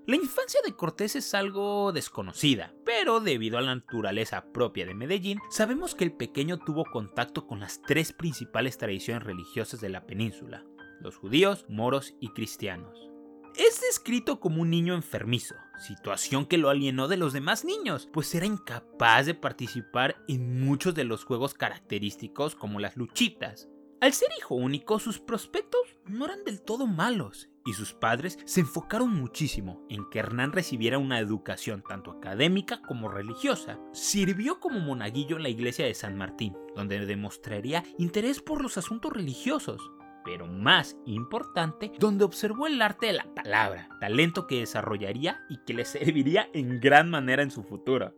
La 0.05 0.17
infancia 0.17 0.60
de 0.65 0.75
Cortés 0.75 1.15
es 1.15 1.33
algo 1.33 1.93
desconocida, 1.93 2.74
pero 2.83 3.22
debido 3.22 3.57
a 3.57 3.62
la 3.62 3.74
naturaleza 3.74 4.43
propia 4.51 4.86
de 4.86 4.93
Medellín, 4.93 5.39
sabemos 5.50 5.95
que 5.95 6.03
el 6.03 6.12
pequeño 6.12 6.60
tuvo 6.60 6.83
contacto 6.83 7.48
con 7.48 7.62
las 7.62 7.81
tres 7.81 8.12
principales 8.12 8.77
tradiciones 8.77 9.24
religiosas 9.24 9.79
de 9.79 9.88
la 9.88 10.05
península, 10.05 10.65
los 11.00 11.15
judíos, 11.15 11.65
moros 11.69 12.15
y 12.19 12.33
cristianos. 12.33 13.10
Es 13.55 13.79
descrito 13.79 14.41
como 14.41 14.62
un 14.62 14.72
niño 14.72 14.93
enfermizo, 14.93 15.55
situación 15.77 16.48
que 16.48 16.57
lo 16.57 16.69
alienó 16.69 17.07
de 17.07 17.15
los 17.15 17.31
demás 17.31 17.63
niños, 17.63 18.10
pues 18.12 18.36
era 18.36 18.45
incapaz 18.45 19.25
de 19.25 19.36
participar 19.36 20.17
en 20.27 20.65
muchos 20.65 20.95
de 20.95 21.05
los 21.05 21.24
juegos 21.24 21.53
característicos 21.53 22.55
como 22.55 22.81
las 22.81 22.98
luchitas. 22.98 23.69
Al 24.01 24.12
ser 24.12 24.27
hijo 24.38 24.55
único, 24.55 25.00
sus 25.00 25.19
prospectos 25.19 25.98
no 26.03 26.25
eran 26.25 26.43
del 26.43 26.62
todo 26.62 26.88
malos, 26.88 27.48
y 27.65 27.74
sus 27.74 27.93
padres 27.93 28.38
se 28.46 28.62
enfocaron 28.62 29.13
muchísimo 29.13 29.86
en 29.89 30.10
que 30.10 30.20
Hernán 30.20 30.51
recibiera 30.51 30.98
una 30.98 31.20
educación 31.20 31.84
tanto 31.88 32.12
académica 32.12 32.82
como 32.82 33.10
religiosa. 33.10 33.79
Sirvió 33.93 34.60
como 34.60 34.79
monaguillo 34.79 35.38
en 35.38 35.43
la 35.43 35.50
iglesia 35.50 35.86
de 35.86 35.93
San 35.93 36.17
Martín, 36.17 36.55
donde 36.75 37.05
demostraría 37.05 37.84
interés 37.98 38.41
por 38.41 38.62
los 38.62 38.77
asuntos 38.77 39.13
religiosos, 39.13 39.91
pero 40.25 40.48
más 40.48 40.98
importante, 41.05 41.91
donde 42.00 42.24
observó 42.24 42.67
el 42.67 42.82
arte 42.82 43.08
de 43.08 43.13
la 43.13 43.34
palabra, 43.34 43.89
talento 44.00 44.48
que 44.48 44.60
desarrollaría 44.60 45.41
y 45.50 45.58
que 45.65 45.74
le 45.74 45.86
serviría 45.86 46.50
en 46.53 46.79
gran 46.79 47.10
manera 47.10 47.43
en 47.43 47.51
su 47.51 47.63
futuro. 47.63 48.13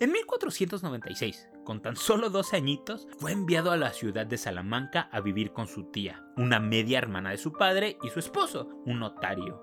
En 0.00 0.12
1496, 0.12 1.48
con 1.64 1.82
tan 1.82 1.96
solo 1.96 2.30
12 2.30 2.56
añitos, 2.56 3.08
fue 3.18 3.32
enviado 3.32 3.70
a 3.70 3.76
la 3.76 3.92
ciudad 3.92 4.26
de 4.26 4.38
Salamanca 4.38 5.08
a 5.12 5.20
vivir 5.20 5.52
con 5.52 5.68
su 5.68 5.84
tía, 5.90 6.24
una 6.36 6.60
media 6.60 6.98
hermana 6.98 7.30
de 7.30 7.38
su 7.38 7.52
padre 7.52 7.98
y 8.02 8.10
su 8.10 8.18
esposo, 8.18 8.68
un 8.86 9.00
notario. 9.00 9.62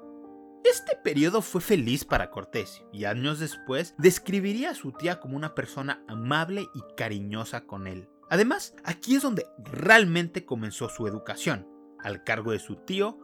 Este 0.64 0.96
periodo 0.96 1.42
fue 1.42 1.60
feliz 1.60 2.06
para 2.06 2.30
Cortés 2.30 2.84
y 2.94 3.06
años 3.06 3.40
después 3.40 3.96
describiría 3.98 4.72
a 4.72 4.76
su 4.76 4.92
tía 4.92 5.20
como 5.20 5.36
una 5.36 5.56
persona 5.56 6.04
amable 6.08 6.68
y 6.74 6.82
cariñosa 6.96 7.66
con 7.66 7.88
él. 7.88 8.08
Además, 8.30 8.76
aquí 8.84 9.16
es 9.16 9.24
donde 9.24 9.46
realmente 9.58 10.46
comenzó 10.46 10.88
su 10.88 11.08
educación, 11.08 11.68
al 12.00 12.24
cargo 12.24 12.52
de 12.52 12.60
su 12.60 12.78
tío 12.78 13.20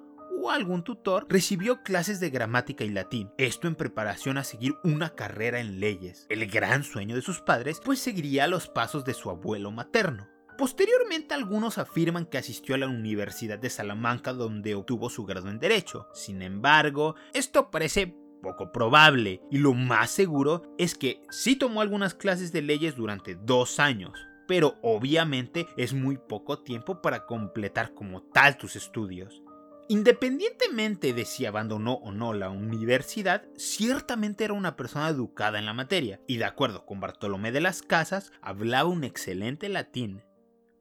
algún 0.51 0.83
tutor, 0.83 1.25
recibió 1.29 1.83
clases 1.83 2.19
de 2.19 2.29
gramática 2.29 2.83
y 2.83 2.89
latín, 2.89 3.29
esto 3.37 3.67
en 3.67 3.75
preparación 3.75 4.37
a 4.37 4.43
seguir 4.43 4.75
una 4.83 5.15
carrera 5.15 5.59
en 5.59 5.79
leyes. 5.79 6.25
El 6.29 6.47
gran 6.47 6.83
sueño 6.83 7.15
de 7.15 7.21
sus 7.21 7.41
padres, 7.41 7.81
pues 7.83 7.99
seguiría 7.99 8.47
los 8.47 8.67
pasos 8.67 9.05
de 9.05 9.13
su 9.13 9.29
abuelo 9.29 9.71
materno. 9.71 10.27
Posteriormente 10.57 11.35
algunos 11.35 11.77
afirman 11.77 12.25
que 12.25 12.39
asistió 12.39 12.73
a 12.73 12.79
la 12.79 12.87
Universidad 12.87 13.59
de 13.59 13.69
Salamanca 13.69 14.33
donde 14.33 14.73
obtuvo 14.73 15.11
su 15.11 15.23
grado 15.23 15.49
en 15.49 15.59
Derecho. 15.59 16.07
Sin 16.13 16.41
embargo, 16.41 17.15
esto 17.33 17.69
parece 17.69 18.15
poco 18.41 18.71
probable 18.71 19.41
y 19.51 19.59
lo 19.59 19.73
más 19.73 20.09
seguro 20.09 20.63
es 20.79 20.95
que 20.95 21.21
sí 21.29 21.55
tomó 21.55 21.81
algunas 21.81 22.15
clases 22.15 22.51
de 22.51 22.63
leyes 22.63 22.95
durante 22.95 23.35
dos 23.35 23.79
años, 23.79 24.17
pero 24.47 24.77
obviamente 24.81 25.67
es 25.77 25.93
muy 25.93 26.17
poco 26.17 26.63
tiempo 26.63 27.03
para 27.03 27.27
completar 27.27 27.93
como 27.93 28.23
tal 28.23 28.57
tus 28.57 28.75
estudios. 28.75 29.43
Independientemente 29.89 31.13
de 31.13 31.23
si 31.23 31.45
abandonó 31.45 31.93
o 31.93 32.11
no 32.11 32.33
la 32.33 32.49
universidad, 32.49 33.45
ciertamente 33.55 34.43
era 34.43 34.53
una 34.53 34.75
persona 34.75 35.07
educada 35.07 35.59
en 35.59 35.65
la 35.65 35.73
materia, 35.73 36.19
y 36.27 36.37
de 36.37 36.45
acuerdo 36.45 36.85
con 36.85 36.99
Bartolomé 36.99 37.53
de 37.53 37.61
las 37.61 37.81
Casas, 37.83 38.33
hablaba 38.41 38.89
un 38.89 39.05
excelente 39.05 39.69
latín. 39.69 40.23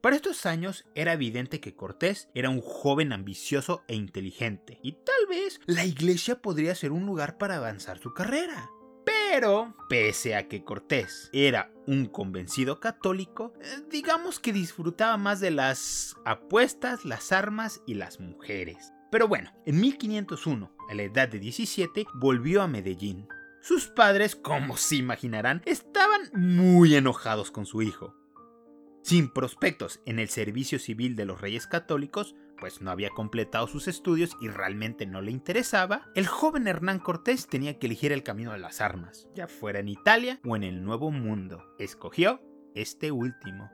Para 0.01 0.17
estos 0.17 0.45
años 0.45 0.85
era 0.93 1.13
evidente 1.13 1.61
que 1.61 1.73
Cortés 1.73 2.29
era 2.33 2.49
un 2.49 2.61
joven 2.61 3.13
ambicioso 3.13 3.83
e 3.87 3.95
inteligente, 3.95 4.77
y 4.83 4.91
tal 4.91 5.25
vez 5.29 5.61
la 5.65 5.85
iglesia 5.85 6.41
podría 6.41 6.75
ser 6.75 6.91
un 6.91 7.05
lugar 7.05 7.37
para 7.37 7.55
avanzar 7.55 7.99
su 7.99 8.13
carrera. 8.13 8.69
Pero, 9.05 9.73
pese 9.87 10.35
a 10.35 10.49
que 10.49 10.65
Cortés 10.65 11.29
era 11.31 11.71
un 11.85 12.07
convencido 12.07 12.81
católico, 12.81 13.53
eh, 13.61 13.83
digamos 13.89 14.41
que 14.41 14.51
disfrutaba 14.51 15.15
más 15.15 15.39
de 15.39 15.51
las 15.51 16.17
apuestas, 16.25 17.05
las 17.05 17.31
armas 17.31 17.81
y 17.85 17.93
las 17.93 18.19
mujeres. 18.19 18.91
Pero 19.17 19.27
bueno, 19.27 19.49
en 19.65 19.81
1501, 19.81 20.71
a 20.91 20.93
la 20.93 21.01
edad 21.01 21.27
de 21.27 21.39
17, 21.39 22.05
volvió 22.13 22.61
a 22.61 22.67
Medellín. 22.67 23.27
Sus 23.63 23.87
padres, 23.87 24.35
como 24.35 24.77
se 24.77 24.97
imaginarán, 24.97 25.63
estaban 25.65 26.29
muy 26.33 26.93
enojados 26.93 27.49
con 27.49 27.65
su 27.65 27.81
hijo. 27.81 28.13
Sin 29.01 29.33
prospectos 29.33 30.01
en 30.05 30.19
el 30.19 30.29
servicio 30.29 30.77
civil 30.77 31.15
de 31.15 31.25
los 31.25 31.41
reyes 31.41 31.65
católicos, 31.65 32.35
pues 32.59 32.79
no 32.83 32.91
había 32.91 33.09
completado 33.09 33.65
sus 33.65 33.87
estudios 33.87 34.37
y 34.39 34.49
realmente 34.49 35.07
no 35.07 35.19
le 35.23 35.31
interesaba, 35.31 36.11
el 36.13 36.27
joven 36.27 36.67
Hernán 36.67 36.99
Cortés 36.99 37.47
tenía 37.47 37.79
que 37.79 37.87
elegir 37.87 38.11
el 38.11 38.21
camino 38.21 38.51
de 38.51 38.59
las 38.59 38.81
armas, 38.81 39.27
ya 39.33 39.47
fuera 39.47 39.79
en 39.79 39.87
Italia 39.87 40.39
o 40.45 40.55
en 40.55 40.63
el 40.63 40.83
Nuevo 40.83 41.09
Mundo. 41.09 41.73
Escogió 41.79 42.39
este 42.75 43.11
último. 43.11 43.71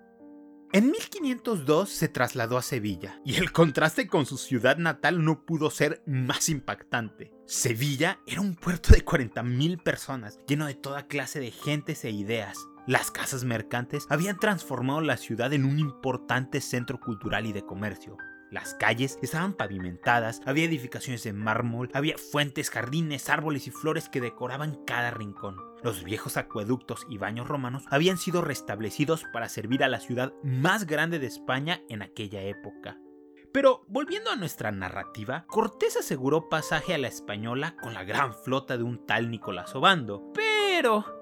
En 0.75 0.89
1502 0.89 1.87
se 1.87 2.07
trasladó 2.07 2.57
a 2.57 2.63
Sevilla, 2.63 3.21
y 3.23 3.35
el 3.35 3.51
contraste 3.51 4.07
con 4.07 4.25
su 4.25 4.39
ciudad 4.39 4.77
natal 4.77 5.23
no 5.23 5.45
pudo 5.45 5.69
ser 5.69 6.01
más 6.07 6.49
impactante. 6.49 7.31
Sevilla 7.45 8.17
era 8.25 8.41
un 8.41 8.55
puerto 8.55 8.91
de 8.91 9.05
40.000 9.05 9.83
personas, 9.83 10.39
lleno 10.47 10.65
de 10.65 10.73
toda 10.73 11.05
clase 11.05 11.39
de 11.39 11.51
gentes 11.51 12.03
e 12.05 12.09
ideas. 12.09 12.57
Las 12.87 13.11
casas 13.11 13.43
mercantes 13.43 14.07
habían 14.09 14.39
transformado 14.39 15.01
la 15.01 15.17
ciudad 15.17 15.53
en 15.53 15.65
un 15.65 15.77
importante 15.77 16.59
centro 16.59 16.99
cultural 16.99 17.45
y 17.45 17.53
de 17.53 17.63
comercio. 17.63 18.17
Las 18.53 18.75
calles 18.75 19.17
estaban 19.23 19.53
pavimentadas, 19.53 20.39
había 20.45 20.65
edificaciones 20.65 21.23
de 21.23 21.33
mármol, 21.33 21.89
había 21.91 22.19
fuentes, 22.19 22.69
jardines, 22.69 23.27
árboles 23.27 23.65
y 23.65 23.71
flores 23.71 24.09
que 24.09 24.21
decoraban 24.21 24.75
cada 24.85 25.09
rincón. 25.09 25.57
Los 25.81 26.03
viejos 26.03 26.37
acueductos 26.37 27.07
y 27.09 27.17
baños 27.17 27.47
romanos 27.47 27.83
habían 27.89 28.19
sido 28.19 28.43
restablecidos 28.43 29.23
para 29.33 29.49
servir 29.49 29.83
a 29.83 29.87
la 29.87 29.99
ciudad 29.99 30.33
más 30.43 30.85
grande 30.85 31.17
de 31.17 31.25
España 31.25 31.81
en 31.89 32.03
aquella 32.03 32.43
época. 32.43 32.99
Pero 33.51 33.85
volviendo 33.87 34.29
a 34.29 34.35
nuestra 34.35 34.71
narrativa, 34.71 35.45
Cortés 35.47 35.97
aseguró 35.97 36.47
pasaje 36.47 36.93
a 36.93 36.99
la 36.99 37.07
española 37.07 37.75
con 37.81 37.95
la 37.95 38.03
gran 38.03 38.35
flota 38.35 38.77
de 38.77 38.83
un 38.83 39.03
tal 39.07 39.31
Nicolás 39.31 39.73
Obando, 39.73 40.31
pero 40.31 40.52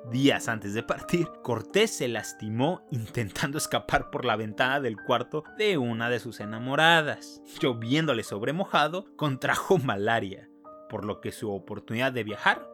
días 0.10 0.48
antes 0.48 0.74
de 0.74 0.82
partir, 0.82 1.28
Cortés 1.44 1.92
se 1.92 2.08
lastimó 2.08 2.84
intentando 2.90 3.60
escapar 3.60 4.10
por 4.10 4.26
la 4.26 4.36
ventana 4.36 4.80
del 4.80 4.98
cuarto 4.98 5.44
de 5.58 5.78
una 5.78 6.10
de 6.10 6.20
sus 6.20 6.40
enamoradas. 6.40 7.44
Lloviéndole 7.60 8.24
sobre 8.24 8.54
mojado, 8.54 9.06
contrajo 9.16 9.78
malaria, 9.78 10.50
por 10.90 11.06
lo 11.06 11.22
que 11.22 11.32
su 11.32 11.52
oportunidad 11.52 12.12
de 12.12 12.24
viajar 12.24 12.68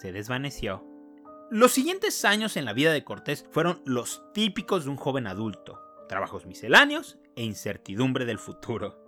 se 0.00 0.12
desvaneció. 0.12 0.84
Los 1.50 1.72
siguientes 1.72 2.24
años 2.24 2.56
en 2.56 2.64
la 2.64 2.74
vida 2.74 2.92
de 2.92 3.02
Cortés 3.02 3.44
fueron 3.50 3.82
los 3.84 4.22
típicos 4.32 4.84
de 4.84 4.90
un 4.90 4.96
joven 4.96 5.26
adulto, 5.26 5.80
trabajos 6.08 6.46
misceláneos 6.46 7.18
e 7.34 7.42
incertidumbre 7.42 8.24
del 8.24 8.38
futuro. 8.38 9.07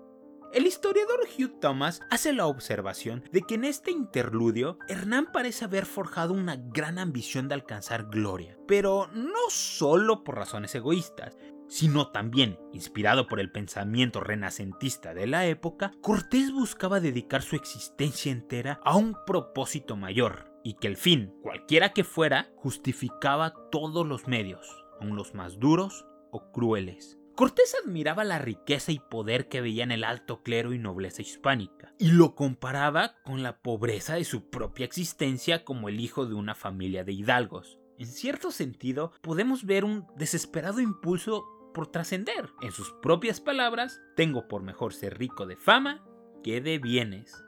El 0.52 0.66
historiador 0.66 1.20
Hugh 1.38 1.60
Thomas 1.60 2.02
hace 2.10 2.32
la 2.32 2.46
observación 2.46 3.22
de 3.30 3.42
que 3.42 3.54
en 3.54 3.62
este 3.62 3.92
interludio 3.92 4.78
Hernán 4.88 5.30
parece 5.32 5.64
haber 5.64 5.86
forjado 5.86 6.34
una 6.34 6.56
gran 6.56 6.98
ambición 6.98 7.46
de 7.46 7.54
alcanzar 7.54 8.06
gloria, 8.10 8.58
pero 8.66 9.06
no 9.12 9.48
solo 9.48 10.24
por 10.24 10.34
razones 10.34 10.74
egoístas, 10.74 11.38
sino 11.68 12.10
también, 12.10 12.58
inspirado 12.72 13.28
por 13.28 13.38
el 13.38 13.52
pensamiento 13.52 14.18
renacentista 14.18 15.14
de 15.14 15.28
la 15.28 15.46
época, 15.46 15.92
Cortés 16.02 16.52
buscaba 16.52 16.98
dedicar 16.98 17.42
su 17.42 17.54
existencia 17.54 18.32
entera 18.32 18.80
a 18.84 18.96
un 18.96 19.16
propósito 19.24 19.96
mayor, 19.96 20.50
y 20.64 20.74
que 20.74 20.88
el 20.88 20.96
fin, 20.96 21.32
cualquiera 21.42 21.92
que 21.92 22.02
fuera, 22.02 22.50
justificaba 22.56 23.54
todos 23.70 24.04
los 24.04 24.26
medios, 24.26 24.84
aun 25.00 25.14
los 25.14 25.32
más 25.32 25.60
duros 25.60 26.06
o 26.32 26.50
crueles. 26.50 27.19
Cortés 27.40 27.74
admiraba 27.82 28.22
la 28.22 28.38
riqueza 28.38 28.92
y 28.92 28.98
poder 28.98 29.48
que 29.48 29.62
veía 29.62 29.82
en 29.82 29.92
el 29.92 30.04
alto 30.04 30.42
clero 30.42 30.74
y 30.74 30.78
nobleza 30.78 31.22
hispánica, 31.22 31.94
y 31.98 32.10
lo 32.10 32.34
comparaba 32.34 33.14
con 33.24 33.42
la 33.42 33.62
pobreza 33.62 34.16
de 34.16 34.24
su 34.24 34.50
propia 34.50 34.84
existencia 34.84 35.64
como 35.64 35.88
el 35.88 36.00
hijo 36.00 36.26
de 36.26 36.34
una 36.34 36.54
familia 36.54 37.02
de 37.02 37.12
hidalgos. 37.12 37.78
En 37.98 38.08
cierto 38.08 38.50
sentido, 38.50 39.12
podemos 39.22 39.64
ver 39.64 39.86
un 39.86 40.06
desesperado 40.18 40.82
impulso 40.82 41.46
por 41.72 41.86
trascender. 41.86 42.50
En 42.60 42.72
sus 42.72 42.92
propias 43.00 43.40
palabras, 43.40 44.02
tengo 44.16 44.46
por 44.46 44.62
mejor 44.62 44.92
ser 44.92 45.16
rico 45.16 45.46
de 45.46 45.56
fama 45.56 46.04
que 46.44 46.60
de 46.60 46.78
bienes. 46.78 47.42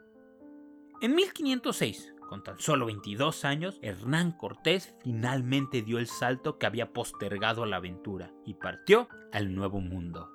En 1.03 1.15
1506, 1.15 2.15
con 2.33 2.43
tan 2.43 2.59
solo 2.59 2.87
22 2.87 3.45
años, 3.45 3.79
Hernán 3.83 4.33
Cortés 4.33 4.95
finalmente 5.03 5.83
dio 5.83 5.99
el 5.99 6.07
salto 6.07 6.57
que 6.57 6.65
había 6.65 6.95
postergado 6.95 7.63
a 7.63 7.67
la 7.67 7.77
aventura 7.77 8.33
y 8.47 8.55
partió 8.55 9.07
al 9.33 9.55
Nuevo 9.55 9.81
Mundo. 9.83 10.31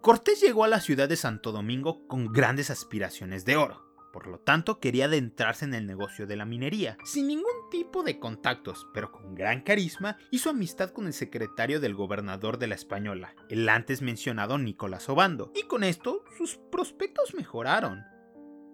Cortés 0.00 0.40
llegó 0.40 0.62
a 0.62 0.68
la 0.68 0.78
ciudad 0.78 1.08
de 1.08 1.16
Santo 1.16 1.50
Domingo 1.50 2.06
con 2.06 2.32
grandes 2.32 2.70
aspiraciones 2.70 3.44
de 3.44 3.56
oro. 3.56 3.82
Por 4.12 4.28
lo 4.28 4.38
tanto, 4.38 4.78
quería 4.78 5.06
adentrarse 5.06 5.64
en 5.64 5.74
el 5.74 5.84
negocio 5.84 6.28
de 6.28 6.36
la 6.36 6.44
minería. 6.44 6.96
Sin 7.02 7.26
ningún 7.26 7.68
tipo 7.72 8.04
de 8.04 8.20
contactos, 8.20 8.86
pero 8.94 9.10
con 9.10 9.34
gran 9.34 9.62
carisma, 9.62 10.18
hizo 10.30 10.48
amistad 10.48 10.90
con 10.90 11.08
el 11.08 11.12
secretario 11.12 11.80
del 11.80 11.96
gobernador 11.96 12.58
de 12.58 12.68
la 12.68 12.76
Española, 12.76 13.34
el 13.48 13.68
antes 13.68 14.00
mencionado 14.00 14.58
Nicolás 14.58 15.08
Obando, 15.08 15.50
y 15.56 15.64
con 15.64 15.82
esto 15.82 16.24
sus 16.38 16.56
prospectos 16.70 17.34
mejoraron. 17.34 18.11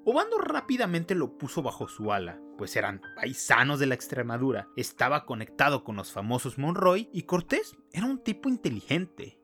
Obando 0.05 0.39
rápidamente 0.39 1.15
lo 1.15 1.37
puso 1.37 1.63
bajo 1.63 1.89
su 1.89 2.13
ala, 2.13 2.41
pues 2.57 2.77
eran 2.77 3.03
paisanos 3.17 3.79
de 3.79 3.87
la 3.87 3.95
Extremadura, 3.95 4.69
estaba 4.77 5.27
conectado 5.27 5.85
con 5.85 5.97
los 5.97 6.13
famosos 6.13 6.59
Monroy 6.59 7.09
y 7.13 7.23
Cortés 7.23 7.77
era 7.93 8.07
un 8.07 8.23
tipo 8.23 8.49
inteligente. 8.49 9.39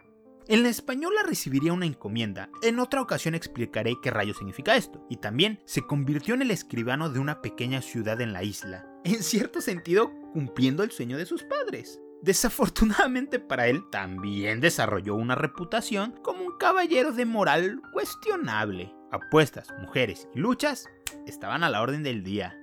En 0.46 0.62
la 0.62 0.68
española 0.68 1.22
recibiría 1.26 1.72
una 1.72 1.86
encomienda, 1.86 2.50
en 2.62 2.78
otra 2.78 3.00
ocasión 3.00 3.34
explicaré 3.34 3.94
qué 4.02 4.10
rayo 4.10 4.34
significa 4.34 4.76
esto, 4.76 5.06
y 5.08 5.16
también 5.16 5.60
se 5.64 5.86
convirtió 5.86 6.34
en 6.34 6.42
el 6.42 6.50
escribano 6.50 7.08
de 7.08 7.18
una 7.18 7.40
pequeña 7.40 7.80
ciudad 7.80 8.20
en 8.20 8.34
la 8.34 8.42
isla, 8.42 8.86
en 9.04 9.22
cierto 9.22 9.62
sentido 9.62 10.12
cumpliendo 10.32 10.82
el 10.82 10.90
sueño 10.90 11.16
de 11.16 11.26
sus 11.26 11.44
padres. 11.44 12.00
Desafortunadamente 12.20 13.38
para 13.38 13.68
él, 13.68 13.84
también 13.90 14.60
desarrolló 14.60 15.14
una 15.14 15.34
reputación 15.34 16.12
como 16.22 16.42
un 16.42 16.56
caballero 16.58 17.12
de 17.12 17.26
moral 17.26 17.82
cuestionable. 17.92 18.94
Apuestas, 19.14 19.72
mujeres 19.80 20.28
y 20.34 20.40
luchas 20.40 20.88
estaban 21.24 21.62
a 21.62 21.70
la 21.70 21.82
orden 21.82 22.02
del 22.02 22.24
día. 22.24 22.58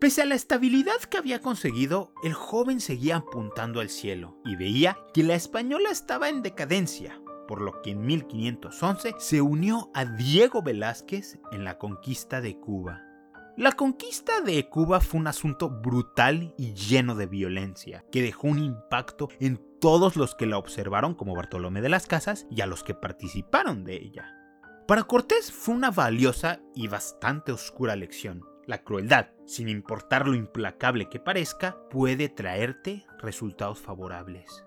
Pese 0.00 0.22
a 0.22 0.24
la 0.24 0.34
estabilidad 0.34 0.96
que 1.10 1.18
había 1.18 1.42
conseguido, 1.42 2.14
el 2.22 2.32
joven 2.32 2.80
seguía 2.80 3.16
apuntando 3.16 3.80
al 3.80 3.90
cielo 3.90 4.38
y 4.46 4.56
veía 4.56 4.96
que 5.12 5.22
la 5.22 5.34
española 5.34 5.90
estaba 5.90 6.30
en 6.30 6.40
decadencia, 6.40 7.20
por 7.46 7.60
lo 7.60 7.82
que 7.82 7.90
en 7.90 8.06
1511 8.06 9.14
se 9.18 9.42
unió 9.42 9.90
a 9.92 10.06
Diego 10.06 10.62
Velázquez 10.62 11.38
en 11.52 11.64
la 11.64 11.76
conquista 11.76 12.40
de 12.40 12.58
Cuba. 12.58 13.02
La 13.58 13.72
conquista 13.72 14.40
de 14.40 14.66
Cuba 14.70 15.00
fue 15.00 15.20
un 15.20 15.26
asunto 15.26 15.68
brutal 15.68 16.54
y 16.56 16.72
lleno 16.72 17.14
de 17.14 17.26
violencia, 17.26 18.06
que 18.10 18.22
dejó 18.22 18.48
un 18.48 18.58
impacto 18.58 19.28
en 19.38 19.60
todos 19.82 20.16
los 20.16 20.34
que 20.34 20.46
la 20.46 20.56
observaron 20.56 21.14
como 21.14 21.36
Bartolomé 21.36 21.82
de 21.82 21.90
las 21.90 22.06
Casas 22.06 22.46
y 22.50 22.62
a 22.62 22.66
los 22.66 22.82
que 22.82 22.94
participaron 22.94 23.84
de 23.84 23.96
ella. 23.96 24.43
Para 24.86 25.04
Cortés 25.04 25.50
fue 25.50 25.74
una 25.74 25.90
valiosa 25.90 26.60
y 26.74 26.88
bastante 26.88 27.52
oscura 27.52 27.96
lección. 27.96 28.44
La 28.66 28.84
crueldad, 28.84 29.28
sin 29.46 29.70
importar 29.70 30.28
lo 30.28 30.34
implacable 30.34 31.08
que 31.08 31.18
parezca, 31.18 31.78
puede 31.88 32.28
traerte 32.28 33.06
resultados 33.18 33.80
favorables. 33.80 34.66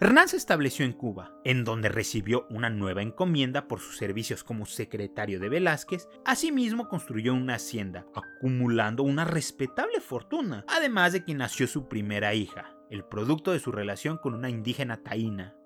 Hernán 0.00 0.28
se 0.28 0.36
estableció 0.36 0.84
en 0.84 0.92
Cuba, 0.92 1.32
en 1.42 1.64
donde 1.64 1.88
recibió 1.88 2.46
una 2.48 2.70
nueva 2.70 3.02
encomienda 3.02 3.66
por 3.66 3.80
sus 3.80 3.96
servicios 3.96 4.44
como 4.44 4.66
secretario 4.66 5.40
de 5.40 5.48
Velázquez. 5.48 6.08
Asimismo 6.24 6.88
construyó 6.88 7.34
una 7.34 7.56
hacienda, 7.56 8.06
acumulando 8.14 9.02
una 9.02 9.24
respetable 9.24 9.98
fortuna, 10.00 10.64
además 10.68 11.12
de 11.12 11.24
que 11.24 11.34
nació 11.34 11.66
su 11.66 11.88
primera 11.88 12.34
hija, 12.34 12.76
el 12.88 13.04
producto 13.04 13.50
de 13.50 13.58
su 13.58 13.72
relación 13.72 14.16
con 14.18 14.34
una 14.34 14.48
indígena 14.48 15.02
taína. 15.02 15.57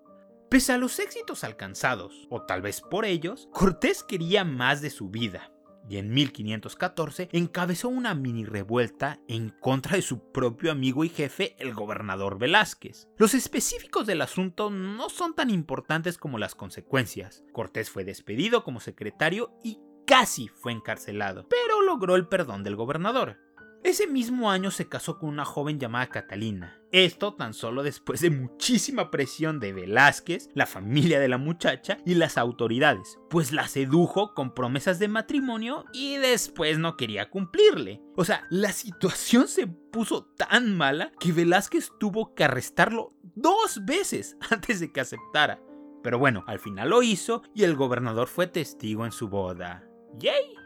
Pese 0.52 0.72
a 0.72 0.76
los 0.76 0.98
éxitos 0.98 1.44
alcanzados, 1.44 2.26
o 2.28 2.42
tal 2.42 2.60
vez 2.60 2.82
por 2.82 3.06
ellos, 3.06 3.48
Cortés 3.54 4.02
quería 4.02 4.44
más 4.44 4.82
de 4.82 4.90
su 4.90 5.08
vida, 5.08 5.50
y 5.88 5.96
en 5.96 6.12
1514 6.12 7.30
encabezó 7.32 7.88
una 7.88 8.14
mini 8.14 8.44
revuelta 8.44 9.18
en 9.28 9.48
contra 9.48 9.96
de 9.96 10.02
su 10.02 10.30
propio 10.30 10.70
amigo 10.70 11.04
y 11.04 11.08
jefe, 11.08 11.56
el 11.58 11.72
gobernador 11.72 12.38
Velázquez. 12.38 13.08
Los 13.16 13.32
específicos 13.32 14.06
del 14.06 14.20
asunto 14.20 14.68
no 14.68 15.08
son 15.08 15.34
tan 15.34 15.48
importantes 15.48 16.18
como 16.18 16.36
las 16.36 16.54
consecuencias. 16.54 17.44
Cortés 17.54 17.88
fue 17.88 18.04
despedido 18.04 18.62
como 18.62 18.80
secretario 18.80 19.54
y 19.64 19.78
casi 20.06 20.48
fue 20.48 20.72
encarcelado, 20.72 21.48
pero 21.48 21.80
logró 21.80 22.14
el 22.14 22.28
perdón 22.28 22.62
del 22.62 22.76
gobernador. 22.76 23.38
Ese 23.84 24.06
mismo 24.06 24.48
año 24.48 24.70
se 24.70 24.88
casó 24.88 25.18
con 25.18 25.28
una 25.28 25.44
joven 25.44 25.80
llamada 25.80 26.08
Catalina. 26.08 26.78
Esto 26.92 27.34
tan 27.34 27.52
solo 27.52 27.82
después 27.82 28.20
de 28.20 28.30
muchísima 28.30 29.10
presión 29.10 29.58
de 29.58 29.72
Velázquez, 29.72 30.50
la 30.54 30.66
familia 30.66 31.18
de 31.18 31.28
la 31.28 31.36
muchacha 31.36 31.98
y 32.06 32.14
las 32.14 32.38
autoridades, 32.38 33.18
pues 33.28 33.50
la 33.50 33.66
sedujo 33.66 34.34
con 34.34 34.54
promesas 34.54 35.00
de 35.00 35.08
matrimonio 35.08 35.84
y 35.92 36.16
después 36.16 36.78
no 36.78 36.96
quería 36.96 37.28
cumplirle. 37.28 38.00
O 38.14 38.24
sea, 38.24 38.46
la 38.50 38.72
situación 38.72 39.48
se 39.48 39.66
puso 39.66 40.26
tan 40.36 40.76
mala 40.76 41.10
que 41.18 41.32
Velázquez 41.32 41.90
tuvo 41.98 42.34
que 42.34 42.44
arrestarlo 42.44 43.08
dos 43.34 43.84
veces 43.84 44.36
antes 44.50 44.78
de 44.78 44.92
que 44.92 45.00
aceptara. 45.00 45.60
Pero 46.04 46.20
bueno, 46.20 46.44
al 46.46 46.60
final 46.60 46.90
lo 46.90 47.02
hizo 47.02 47.42
y 47.52 47.64
el 47.64 47.74
gobernador 47.74 48.28
fue 48.28 48.46
testigo 48.46 49.04
en 49.04 49.12
su 49.12 49.28
boda. 49.28 49.84
¡Yay! 50.18 50.61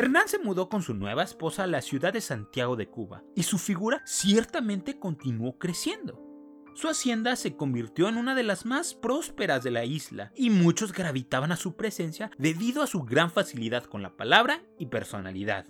Hernán 0.00 0.28
se 0.28 0.38
mudó 0.38 0.70
con 0.70 0.80
su 0.80 0.94
nueva 0.94 1.22
esposa 1.22 1.64
a 1.64 1.66
la 1.66 1.82
ciudad 1.82 2.14
de 2.14 2.22
Santiago 2.22 2.74
de 2.74 2.88
Cuba 2.88 3.22
y 3.36 3.42
su 3.42 3.58
figura 3.58 4.00
ciertamente 4.06 4.98
continuó 4.98 5.58
creciendo. 5.58 6.26
Su 6.74 6.88
hacienda 6.88 7.36
se 7.36 7.54
convirtió 7.54 8.08
en 8.08 8.16
una 8.16 8.34
de 8.34 8.42
las 8.42 8.64
más 8.64 8.94
prósperas 8.94 9.62
de 9.62 9.72
la 9.72 9.84
isla 9.84 10.32
y 10.34 10.48
muchos 10.48 10.94
gravitaban 10.94 11.52
a 11.52 11.56
su 11.56 11.76
presencia 11.76 12.30
debido 12.38 12.82
a 12.82 12.86
su 12.86 13.02
gran 13.02 13.30
facilidad 13.30 13.84
con 13.84 14.00
la 14.00 14.16
palabra 14.16 14.62
y 14.78 14.86
personalidad. 14.86 15.66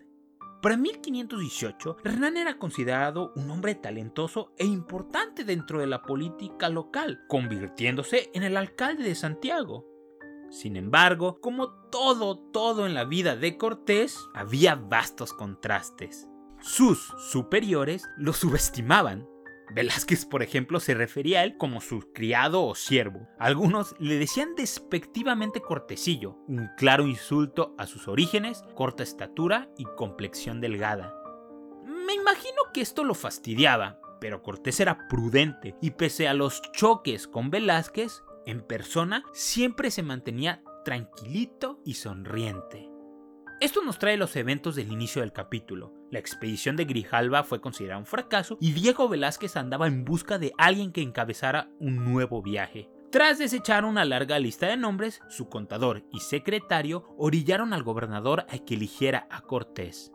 Para 0.62 0.76
1518, 0.76 1.96
Hernán 2.04 2.36
era 2.36 2.56
considerado 2.56 3.32
un 3.34 3.50
hombre 3.50 3.74
talentoso 3.74 4.52
e 4.56 4.64
importante 4.64 5.42
dentro 5.42 5.80
de 5.80 5.88
la 5.88 6.02
política 6.02 6.68
local, 6.68 7.24
convirtiéndose 7.26 8.30
en 8.32 8.44
el 8.44 8.56
alcalde 8.56 9.02
de 9.02 9.16
Santiago. 9.16 9.89
Sin 10.50 10.76
embargo, 10.76 11.40
como 11.40 11.70
todo, 11.90 12.36
todo 12.36 12.86
en 12.86 12.94
la 12.94 13.04
vida 13.04 13.36
de 13.36 13.56
Cortés, 13.56 14.18
había 14.34 14.74
vastos 14.74 15.32
contrastes. 15.32 16.28
Sus 16.60 17.14
superiores 17.30 18.04
lo 18.18 18.32
subestimaban. 18.32 19.26
Velázquez, 19.72 20.26
por 20.26 20.42
ejemplo, 20.42 20.80
se 20.80 20.94
refería 20.94 21.40
a 21.40 21.44
él 21.44 21.56
como 21.56 21.80
su 21.80 22.12
criado 22.12 22.64
o 22.64 22.74
siervo. 22.74 23.28
Algunos 23.38 23.94
le 24.00 24.18
decían 24.18 24.56
despectivamente 24.56 25.60
cortesillo, 25.60 26.36
un 26.48 26.68
claro 26.76 27.06
insulto 27.06 27.74
a 27.78 27.86
sus 27.86 28.08
orígenes, 28.08 28.64
corta 28.74 29.04
estatura 29.04 29.70
y 29.78 29.84
complexión 29.96 30.60
delgada. 30.60 31.14
Me 31.84 32.14
imagino 32.14 32.62
que 32.74 32.80
esto 32.80 33.04
lo 33.04 33.14
fastidiaba, 33.14 34.00
pero 34.20 34.42
Cortés 34.42 34.80
era 34.80 35.08
prudente 35.08 35.76
y 35.80 35.92
pese 35.92 36.26
a 36.26 36.34
los 36.34 36.60
choques 36.72 37.28
con 37.28 37.50
Velázquez, 37.50 38.22
en 38.50 38.60
persona 38.60 39.24
siempre 39.32 39.90
se 39.90 40.02
mantenía 40.02 40.62
tranquilito 40.84 41.80
y 41.84 41.94
sonriente. 41.94 42.90
Esto 43.60 43.82
nos 43.82 43.98
trae 43.98 44.16
los 44.16 44.34
eventos 44.36 44.74
del 44.74 44.90
inicio 44.90 45.20
del 45.20 45.32
capítulo. 45.32 45.92
La 46.10 46.18
expedición 46.18 46.76
de 46.76 46.86
Grijalva 46.86 47.44
fue 47.44 47.60
considerada 47.60 47.98
un 47.98 48.06
fracaso 48.06 48.56
y 48.60 48.72
Diego 48.72 49.08
Velázquez 49.08 49.56
andaba 49.56 49.86
en 49.86 50.04
busca 50.04 50.38
de 50.38 50.52
alguien 50.56 50.92
que 50.92 51.02
encabezara 51.02 51.70
un 51.78 52.04
nuevo 52.04 52.42
viaje. 52.42 52.90
Tras 53.12 53.38
desechar 53.38 53.84
una 53.84 54.04
larga 54.04 54.38
lista 54.38 54.68
de 54.68 54.76
nombres, 54.76 55.20
su 55.28 55.48
contador 55.48 56.04
y 56.12 56.20
secretario 56.20 57.04
orillaron 57.18 57.72
al 57.72 57.82
gobernador 57.82 58.46
a 58.48 58.58
que 58.58 58.74
eligiera 58.74 59.26
a 59.30 59.42
Cortés. 59.42 60.10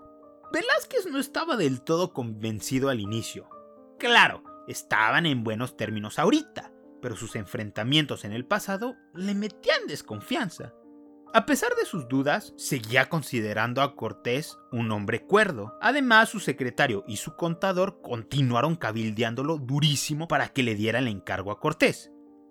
Velázquez 0.52 1.06
no 1.12 1.20
estaba 1.20 1.56
del 1.56 1.82
todo 1.82 2.14
convencido 2.14 2.90
al 2.90 3.00
inicio. 3.00 3.48
Claro, 4.00 4.44
estaban 4.68 5.26
en 5.26 5.44
buenos 5.44 5.78
términos 5.78 6.18
ahorita, 6.18 6.72
pero 7.06 7.16
sus 7.16 7.36
enfrentamientos 7.36 8.26
en 8.26 8.32
el 8.34 8.48
pasado 8.48 8.98
le 9.14 9.36
metían 9.36 9.86
desconfianza. 9.88 10.74
A 11.36 11.46
pesar 11.46 11.76
de 11.76 11.86
sus 11.86 12.08
dudas, 12.08 12.56
seguía 12.58 13.10
considerando 13.10 13.84
a 13.84 13.96
Cortés 13.96 14.58
un 14.72 14.92
hombre 14.92 15.24
cuerdo. 15.24 15.78
Además, 15.82 16.30
su 16.30 16.40
secretario 16.40 17.04
y 17.08 17.18
su 17.18 17.36
contador 17.36 18.02
continuaron 18.02 18.76
cabildeándolo 18.76 19.60
durísimo 19.60 20.28
para 20.28 20.48
que 20.50 20.64
le 20.64 20.74
diera 20.74 20.98
el 20.98 21.08
encargo 21.08 21.52
a 21.52 21.60
Cortés. 21.60 22.10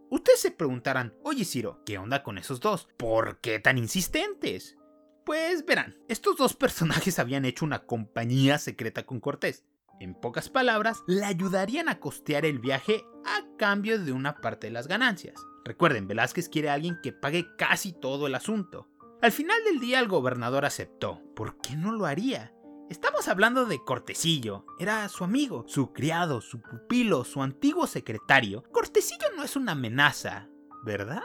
Ustedes 0.09 0.43
se 0.43 0.53
preguntarán, 0.53 1.17
oye 1.25 1.45
Ciro, 1.45 1.83
¿qué 1.85 1.99
onda 1.99 2.23
con 2.23 2.39
esos 2.39 2.61
dos? 2.61 2.87
¿Por 2.97 3.41
qué 3.41 3.59
tan 3.59 3.77
insistentes? 3.77 4.77
Pues 5.27 5.67
verán, 5.67 5.97
estos 6.09 6.37
dos 6.37 6.55
personajes 6.55 7.19
habían 7.19 7.45
hecho 7.45 7.65
una 7.65 7.87
compañía 7.87 8.59
secreta 8.59 9.05
con 9.05 9.19
Cortés. 9.19 9.65
En 10.01 10.15
pocas 10.15 10.49
palabras, 10.49 11.03
le 11.07 11.25
ayudarían 11.25 11.89
a 11.89 12.01
costear 12.01 12.45
el 12.45 12.59
viaje 12.59 13.05
a 13.25 13.45
cambio 13.57 14.03
de 14.03 14.13
una 14.13 14.41
parte 14.41 14.67
de 14.67 14.73
las 14.73 14.89
ganancias. 14.89 15.41
Recuerden, 15.65 16.07
Velázquez 16.07 16.49
quiere 16.49 16.71
a 16.71 16.75
alguien 16.75 16.99
que 17.03 17.13
pague 17.13 17.47
casi 17.57 17.93
todo 17.93 18.27
el 18.27 18.35
asunto. 18.35 18.89
Al 19.23 19.33
final 19.33 19.57
del 19.65 19.81
día 19.81 20.01
el 20.01 20.09
gobernador 20.09 20.65
aceptó. 20.65 21.23
¿Por 21.35 21.57
qué 21.59 21.77
no 21.77 21.93
lo 21.93 22.05
haría? 22.05 22.53
Estamos 22.91 23.29
hablando 23.29 23.65
de 23.65 23.83
Cortecillo. 23.83 24.67
Era 24.79 25.09
su 25.09 25.25
amigo, 25.25 25.65
su 25.67 25.93
criado, 25.93 26.43
su 26.43 26.61
pupilo, 26.61 27.25
su 27.25 27.43
antiguo 27.43 27.87
secretario. 27.87 28.63
Cortecillo 28.71 29.27
no 29.37 29.43
es 29.43 29.57
una 29.57 29.73
amenaza, 29.73 30.51
¿verdad? 30.85 31.23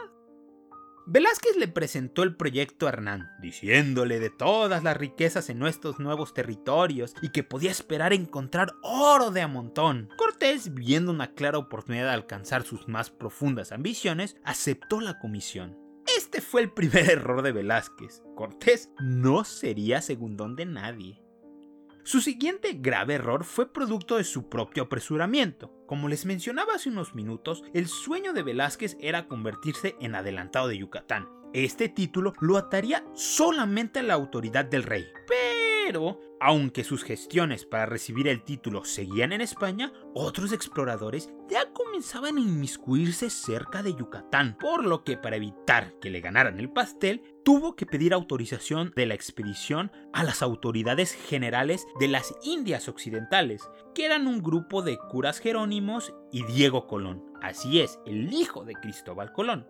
Velázquez 1.12 1.56
le 1.56 1.66
presentó 1.66 2.22
el 2.22 2.36
proyecto 2.36 2.86
a 2.86 2.90
Hernán, 2.90 3.32
diciéndole 3.40 4.20
de 4.20 4.30
todas 4.30 4.84
las 4.84 4.96
riquezas 4.96 5.50
en 5.50 5.58
nuestros 5.58 5.98
nuevos 5.98 6.34
territorios 6.34 7.16
y 7.20 7.30
que 7.30 7.42
podía 7.42 7.72
esperar 7.72 8.12
encontrar 8.12 8.74
oro 8.84 9.32
de 9.32 9.40
a 9.40 9.48
montón. 9.48 10.08
Cortés, 10.16 10.72
viendo 10.72 11.10
una 11.10 11.34
clara 11.34 11.58
oportunidad 11.58 12.04
de 12.04 12.12
alcanzar 12.12 12.62
sus 12.62 12.86
más 12.86 13.10
profundas 13.10 13.72
ambiciones, 13.72 14.36
aceptó 14.44 15.00
la 15.00 15.18
comisión. 15.18 15.76
Este 16.16 16.40
fue 16.40 16.60
el 16.60 16.70
primer 16.70 17.10
error 17.10 17.42
de 17.42 17.50
Velázquez. 17.50 18.22
Cortés 18.36 18.90
no 19.00 19.42
sería 19.42 20.02
segundón 20.02 20.54
de 20.54 20.66
nadie. 20.66 21.19
Su 22.10 22.20
siguiente 22.20 22.72
grave 22.72 23.14
error 23.14 23.44
fue 23.44 23.72
producto 23.72 24.16
de 24.16 24.24
su 24.24 24.48
propio 24.48 24.82
apresuramiento. 24.82 25.72
Como 25.86 26.08
les 26.08 26.26
mencionaba 26.26 26.74
hace 26.74 26.88
unos 26.88 27.14
minutos, 27.14 27.62
el 27.72 27.86
sueño 27.86 28.32
de 28.32 28.42
Velázquez 28.42 28.96
era 28.98 29.28
convertirse 29.28 29.94
en 30.00 30.16
adelantado 30.16 30.66
de 30.66 30.78
Yucatán, 30.78 31.28
este 31.52 31.88
título 31.88 32.32
lo 32.40 32.56
ataría 32.56 33.04
solamente 33.14 34.00
a 34.00 34.02
la 34.02 34.14
autoridad 34.14 34.64
del 34.64 34.82
rey. 34.82 35.04
Pero, 35.90 36.20
aunque 36.38 36.84
sus 36.84 37.02
gestiones 37.02 37.64
para 37.64 37.84
recibir 37.84 38.28
el 38.28 38.44
título 38.44 38.84
seguían 38.84 39.32
en 39.32 39.40
España, 39.40 39.92
otros 40.14 40.52
exploradores 40.52 41.34
ya 41.48 41.72
comenzaban 41.72 42.36
a 42.36 42.40
inmiscuirse 42.40 43.28
cerca 43.28 43.82
de 43.82 43.96
Yucatán, 43.96 44.56
por 44.60 44.84
lo 44.84 45.02
que 45.02 45.16
para 45.16 45.34
evitar 45.34 45.98
que 46.00 46.10
le 46.10 46.20
ganaran 46.20 46.60
el 46.60 46.70
pastel, 46.70 47.24
tuvo 47.44 47.74
que 47.74 47.86
pedir 47.86 48.14
autorización 48.14 48.92
de 48.94 49.06
la 49.06 49.14
expedición 49.14 49.90
a 50.12 50.22
las 50.22 50.42
autoridades 50.42 51.12
generales 51.12 51.84
de 51.98 52.06
las 52.06 52.36
Indias 52.44 52.88
Occidentales, 52.88 53.68
que 53.92 54.04
eran 54.04 54.28
un 54.28 54.44
grupo 54.44 54.82
de 54.82 54.96
curas 54.96 55.40
jerónimos 55.40 56.14
y 56.30 56.44
Diego 56.44 56.86
Colón, 56.86 57.24
así 57.42 57.80
es, 57.80 57.98
el 58.06 58.32
hijo 58.32 58.64
de 58.64 58.74
Cristóbal 58.74 59.32
Colón. 59.32 59.66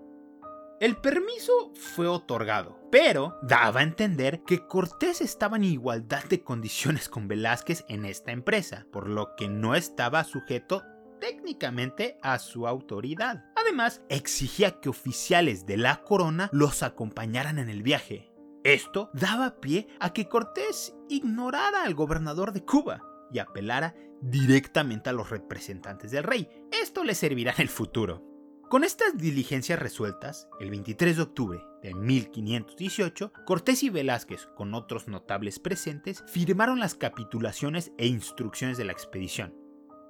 El 0.80 0.96
permiso 0.96 1.74
fue 1.74 2.08
otorgado, 2.08 2.78
pero 2.90 3.36
daba 3.42 3.80
a 3.80 3.82
entender 3.82 4.44
que 4.44 4.66
Cortés 4.66 5.20
estaba 5.20 5.58
en 5.58 5.64
igualdad 5.64 6.24
de 6.24 6.42
condiciones 6.42 7.10
con 7.10 7.28
Velázquez 7.28 7.84
en 7.88 8.06
esta 8.06 8.32
empresa, 8.32 8.86
por 8.90 9.06
lo 9.06 9.36
que 9.36 9.46
no 9.50 9.74
estaba 9.74 10.24
sujeto 10.24 10.82
técnicamente 11.20 12.16
a 12.22 12.38
su 12.38 12.66
autoridad. 12.66 13.44
Además, 13.56 14.00
exigía 14.08 14.80
que 14.80 14.88
oficiales 14.88 15.66
de 15.66 15.76
la 15.76 16.02
corona 16.02 16.48
los 16.50 16.82
acompañaran 16.82 17.58
en 17.58 17.68
el 17.68 17.82
viaje. 17.82 18.32
Esto 18.64 19.10
daba 19.12 19.60
pie 19.60 19.86
a 20.00 20.14
que 20.14 20.30
Cortés 20.30 20.94
ignorara 21.10 21.82
al 21.82 21.92
gobernador 21.92 22.54
de 22.54 22.64
Cuba 22.64 23.02
y 23.30 23.38
apelara 23.38 23.94
directamente 24.22 25.10
a 25.10 25.12
los 25.12 25.28
representantes 25.28 26.10
del 26.10 26.24
rey. 26.24 26.48
Esto 26.72 27.04
le 27.04 27.14
servirá 27.14 27.52
en 27.52 27.60
el 27.60 27.68
futuro. 27.68 28.29
Con 28.70 28.84
estas 28.84 29.18
diligencias 29.18 29.80
resueltas, 29.80 30.48
el 30.60 30.70
23 30.70 31.16
de 31.16 31.22
octubre 31.24 31.60
de 31.82 31.92
1518, 31.92 33.32
Cortés 33.44 33.82
y 33.82 33.90
Velázquez, 33.90 34.46
con 34.54 34.74
otros 34.74 35.08
notables 35.08 35.58
presentes, 35.58 36.22
firmaron 36.28 36.78
las 36.78 36.94
capitulaciones 36.94 37.90
e 37.98 38.06
instrucciones 38.06 38.78
de 38.78 38.84
la 38.84 38.92
expedición. 38.92 39.56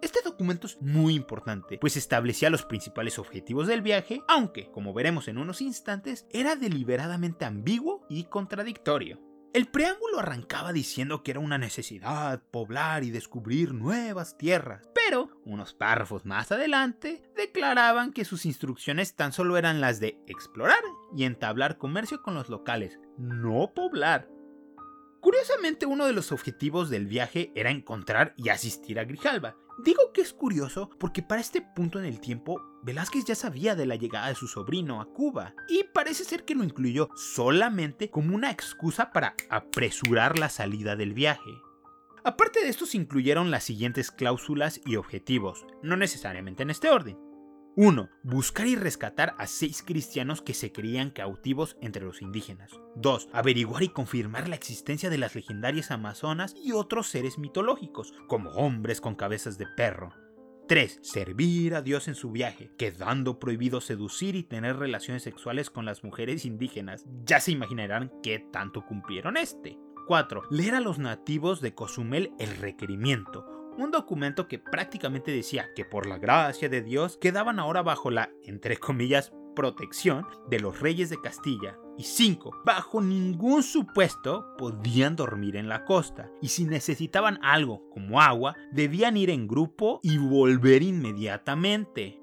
Este 0.03 0.19
documento 0.23 0.67
es 0.67 0.77
muy 0.83 1.15
importante, 1.15 1.79
pues 1.79 1.97
establecía 1.97 2.51
los 2.51 2.67
principales 2.67 3.19
objetivos 3.19 3.67
del 3.67 3.81
viaje, 3.81 4.21
aunque, 4.29 4.71
como 4.71 4.93
veremos 4.93 5.29
en 5.29 5.39
unos 5.39 5.63
instantes, 5.63 6.27
era 6.29 6.55
deliberadamente 6.55 7.47
ambiguo 7.47 8.05
y 8.11 8.25
contradictorio. 8.25 9.30
El 9.53 9.67
preámbulo 9.67 10.21
arrancaba 10.21 10.73
diciendo 10.73 11.25
que 11.25 11.33
era 11.33 11.41
una 11.41 11.59
necesidad 11.59 12.41
poblar 12.53 13.03
y 13.03 13.11
descubrir 13.11 13.75
nuevas 13.75 14.39
tierras, 14.39 14.89
pero 14.95 15.29
unos 15.45 15.75
párrafos 15.75 16.25
más 16.25 16.53
adelante 16.53 17.25
declaraban 17.35 18.13
que 18.13 18.25
sus 18.25 18.47
instrucciones 18.47 19.17
tan 19.17 19.33
solo 19.33 19.57
eran 19.57 19.81
las 19.81 19.99
de 19.99 20.21
explorar 20.29 20.79
y 21.17 21.25
entablar 21.25 21.79
comercio 21.79 22.23
con 22.23 22.35
los 22.35 22.49
locales, 22.49 23.01
no 23.19 23.73
poblar. 23.75 24.29
Curiosamente, 25.21 25.85
uno 25.85 26.07
de 26.07 26.13
los 26.13 26.31
objetivos 26.31 26.89
del 26.89 27.09
viaje 27.09 27.51
era 27.57 27.71
encontrar 27.71 28.35
y 28.37 28.51
asistir 28.51 29.01
a 29.01 29.05
Grijalba. 29.05 29.57
Digo 29.85 30.13
que 30.13 30.21
es 30.21 30.35
curioso 30.35 30.91
porque 30.99 31.23
para 31.23 31.41
este 31.41 31.63
punto 31.63 31.99
en 31.99 32.05
el 32.05 32.21
tiempo, 32.21 32.61
Velázquez 32.83 33.25
ya 33.25 33.35
sabía 33.35 33.75
de 33.75 33.87
la 33.87 33.97
llegada 33.97 34.29
de 34.29 34.35
su 34.35 34.47
sobrino 34.47 35.01
a 35.01 35.07
Cuba 35.07 35.55
y 35.69 35.85
parece 35.85 36.25
ser 36.25 36.45
que 36.45 36.55
lo 36.55 36.65
incluyó 36.65 37.09
solamente 37.15 38.11
como 38.11 38.35
una 38.35 38.51
excusa 38.51 39.11
para 39.11 39.35
apresurar 39.49 40.39
la 40.39 40.51
salida 40.51 40.97
del 40.97 41.15
viaje. 41.15 41.51
Aparte 42.25 42.61
de 42.61 42.69
esto 42.69 42.85
se 42.85 42.99
incluyeron 42.99 43.51
las 43.51 43.65
siguientes 43.65 44.11
cláusulas 44.11 44.83
y 44.85 44.97
objetivos, 44.97 45.65
no 45.83 45.97
necesariamente 45.97 46.63
en 46.63 46.71
este 46.71 46.91
orden. 46.91 47.30
1. 47.83 48.11
Buscar 48.25 48.67
y 48.67 48.77
rescatar 48.77 49.35
a 49.39 49.47
seis 49.47 49.83
cristianos 49.83 50.43
que 50.43 50.53
se 50.53 50.71
creían 50.71 51.09
cautivos 51.09 51.79
entre 51.81 52.05
los 52.05 52.21
indígenas. 52.21 52.79
2. 52.97 53.31
Averiguar 53.33 53.83
y 53.83 53.89
confirmar 53.89 54.51
la 54.51 54.57
existencia 54.57 55.09
de 55.09 55.17
las 55.17 55.35
legendarias 55.35 55.91
amazonas 55.91 56.55
y 56.63 56.73
otros 56.73 57.09
seres 57.09 57.39
mitológicos, 57.39 58.13
como 58.27 58.51
hombres 58.51 59.01
con 59.01 59.15
cabezas 59.15 59.57
de 59.57 59.67
perro. 59.79 60.13
3. 60.69 60.99
Servir 61.01 61.75
a 61.75 61.81
Dios 61.81 62.07
en 62.07 62.17
su 62.17 62.31
viaje, 62.31 62.71
quedando 62.77 63.39
prohibido 63.39 63.81
seducir 63.81 64.37
y 64.37 64.43
tener 64.43 64.77
relaciones 64.77 65.23
sexuales 65.23 65.71
con 65.71 65.87
las 65.87 66.05
mujeres 66.05 66.45
indígenas. 66.45 67.07
Ya 67.25 67.41
se 67.41 67.53
imaginarán 67.53 68.13
qué 68.23 68.45
tanto 68.53 68.85
cumplieron 68.85 69.39
este. 69.39 69.79
4. 70.07 70.43
Leer 70.51 70.75
a 70.75 70.81
los 70.81 70.99
nativos 70.99 71.63
de 71.63 71.75
Cozumel 71.75 72.35
el 72.39 72.55
requerimiento, 72.57 73.60
un 73.79 73.91
documento 73.91 74.49
que 74.49 74.59
prácticamente 74.59 75.31
decía 75.33 75.71
que 75.75 75.85
por 75.85 76.07
la 76.07 76.19
gracia 76.19 76.69
de 76.69 76.83
Dios 76.83 77.17
quedaban 77.21 77.59
ahora 77.59 77.83
bajo 77.83 78.11
la, 78.11 78.31
entre 78.45 78.77
comillas, 78.77 79.33
protección 79.55 80.27
de 80.49 80.61
los 80.61 80.81
reyes 80.81 81.11
de 81.11 81.21
Castilla. 81.21 81.79
Y 81.99 82.05
5. 82.05 82.63
Bajo 82.65 83.03
ningún 83.03 83.63
supuesto 83.63 84.55
podían 84.57 85.17
dormir 85.17 85.57
en 85.57 85.69
la 85.69 85.85
costa. 85.85 86.31
Y 86.41 86.49
si 86.49 86.65
necesitaban 86.65 87.39
algo 87.43 87.89
como 87.91 88.21
agua, 88.21 88.57
debían 88.73 89.17
ir 89.17 89.29
en 89.29 89.47
grupo 89.47 90.01
y 90.03 90.17
volver 90.17 90.83
inmediatamente. 90.83 92.21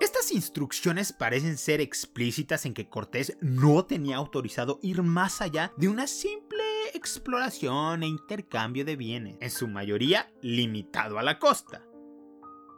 Estas 0.00 0.32
instrucciones 0.32 1.12
parecen 1.12 1.58
ser 1.58 1.80
explícitas 1.80 2.64
en 2.64 2.72
que 2.72 2.88
Cortés 2.88 3.36
no 3.40 3.84
tenía 3.84 4.16
autorizado 4.16 4.78
ir 4.82 5.02
más 5.02 5.42
allá 5.42 5.72
de 5.76 5.88
una 5.88 6.06
simple 6.06 6.69
exploración 6.94 8.02
e 8.02 8.06
intercambio 8.06 8.84
de 8.84 8.96
bienes, 8.96 9.36
en 9.40 9.50
su 9.50 9.68
mayoría 9.68 10.30
limitado 10.42 11.18
a 11.18 11.22
la 11.22 11.38
costa. 11.38 11.84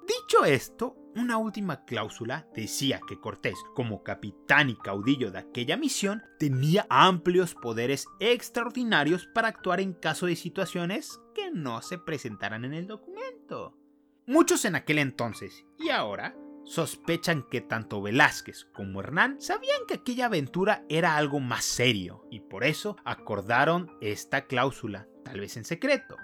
Dicho 0.06 0.44
esto, 0.44 0.96
una 1.14 1.36
última 1.36 1.84
cláusula 1.84 2.48
decía 2.54 3.00
que 3.06 3.20
Cortés, 3.20 3.56
como 3.74 4.02
capitán 4.02 4.70
y 4.70 4.76
caudillo 4.76 5.30
de 5.30 5.38
aquella 5.38 5.76
misión, 5.76 6.22
tenía 6.38 6.86
amplios 6.88 7.54
poderes 7.54 8.06
extraordinarios 8.18 9.26
para 9.34 9.48
actuar 9.48 9.80
en 9.80 9.92
caso 9.92 10.26
de 10.26 10.36
situaciones 10.36 11.20
que 11.34 11.50
no 11.50 11.82
se 11.82 11.98
presentaran 11.98 12.64
en 12.64 12.74
el 12.74 12.86
documento. 12.86 13.76
Muchos 14.26 14.64
en 14.64 14.74
aquel 14.74 14.98
entonces 14.98 15.64
y 15.78 15.90
ahora 15.90 16.34
sospechan 16.64 17.42
que 17.50 17.60
tanto 17.60 18.02
Velázquez 18.02 18.66
como 18.72 19.00
Hernán 19.00 19.40
sabían 19.40 19.82
que 19.86 19.94
aquella 19.94 20.26
aventura 20.26 20.84
era 20.88 21.16
algo 21.16 21.40
más 21.40 21.64
serio 21.64 22.26
y 22.30 22.40
por 22.40 22.64
eso 22.64 22.96
acordaron 23.04 23.90
esta 24.00 24.46
cláusula, 24.46 25.08
tal 25.24 25.40
vez 25.40 25.56
en 25.56 25.64
secreto. 25.64 26.16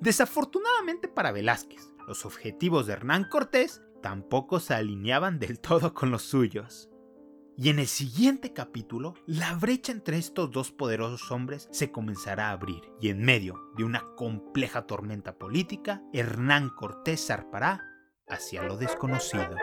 Desafortunadamente 0.00 1.08
para 1.08 1.32
Velázquez, 1.32 1.92
los 2.06 2.24
objetivos 2.24 2.86
de 2.86 2.94
Hernán 2.94 3.24
Cortés 3.24 3.82
tampoco 4.02 4.60
se 4.60 4.74
alineaban 4.74 5.38
del 5.38 5.58
todo 5.60 5.94
con 5.94 6.10
los 6.10 6.22
suyos. 6.22 6.90
Y 7.56 7.68
en 7.68 7.78
el 7.78 7.86
siguiente 7.86 8.52
capítulo, 8.52 9.14
la 9.26 9.54
brecha 9.54 9.92
entre 9.92 10.18
estos 10.18 10.50
dos 10.50 10.72
poderosos 10.72 11.30
hombres 11.30 11.68
se 11.70 11.92
comenzará 11.92 12.48
a 12.48 12.52
abrir, 12.52 12.82
y 13.00 13.10
en 13.10 13.22
medio 13.22 13.70
de 13.76 13.84
una 13.84 14.04
compleja 14.16 14.86
tormenta 14.88 15.38
política, 15.38 16.02
Hernán 16.12 16.70
Cortés 16.70 17.24
zarpará 17.24 17.93
hacia 18.28 18.62
lo 18.62 18.76
desconocido. 18.76 19.56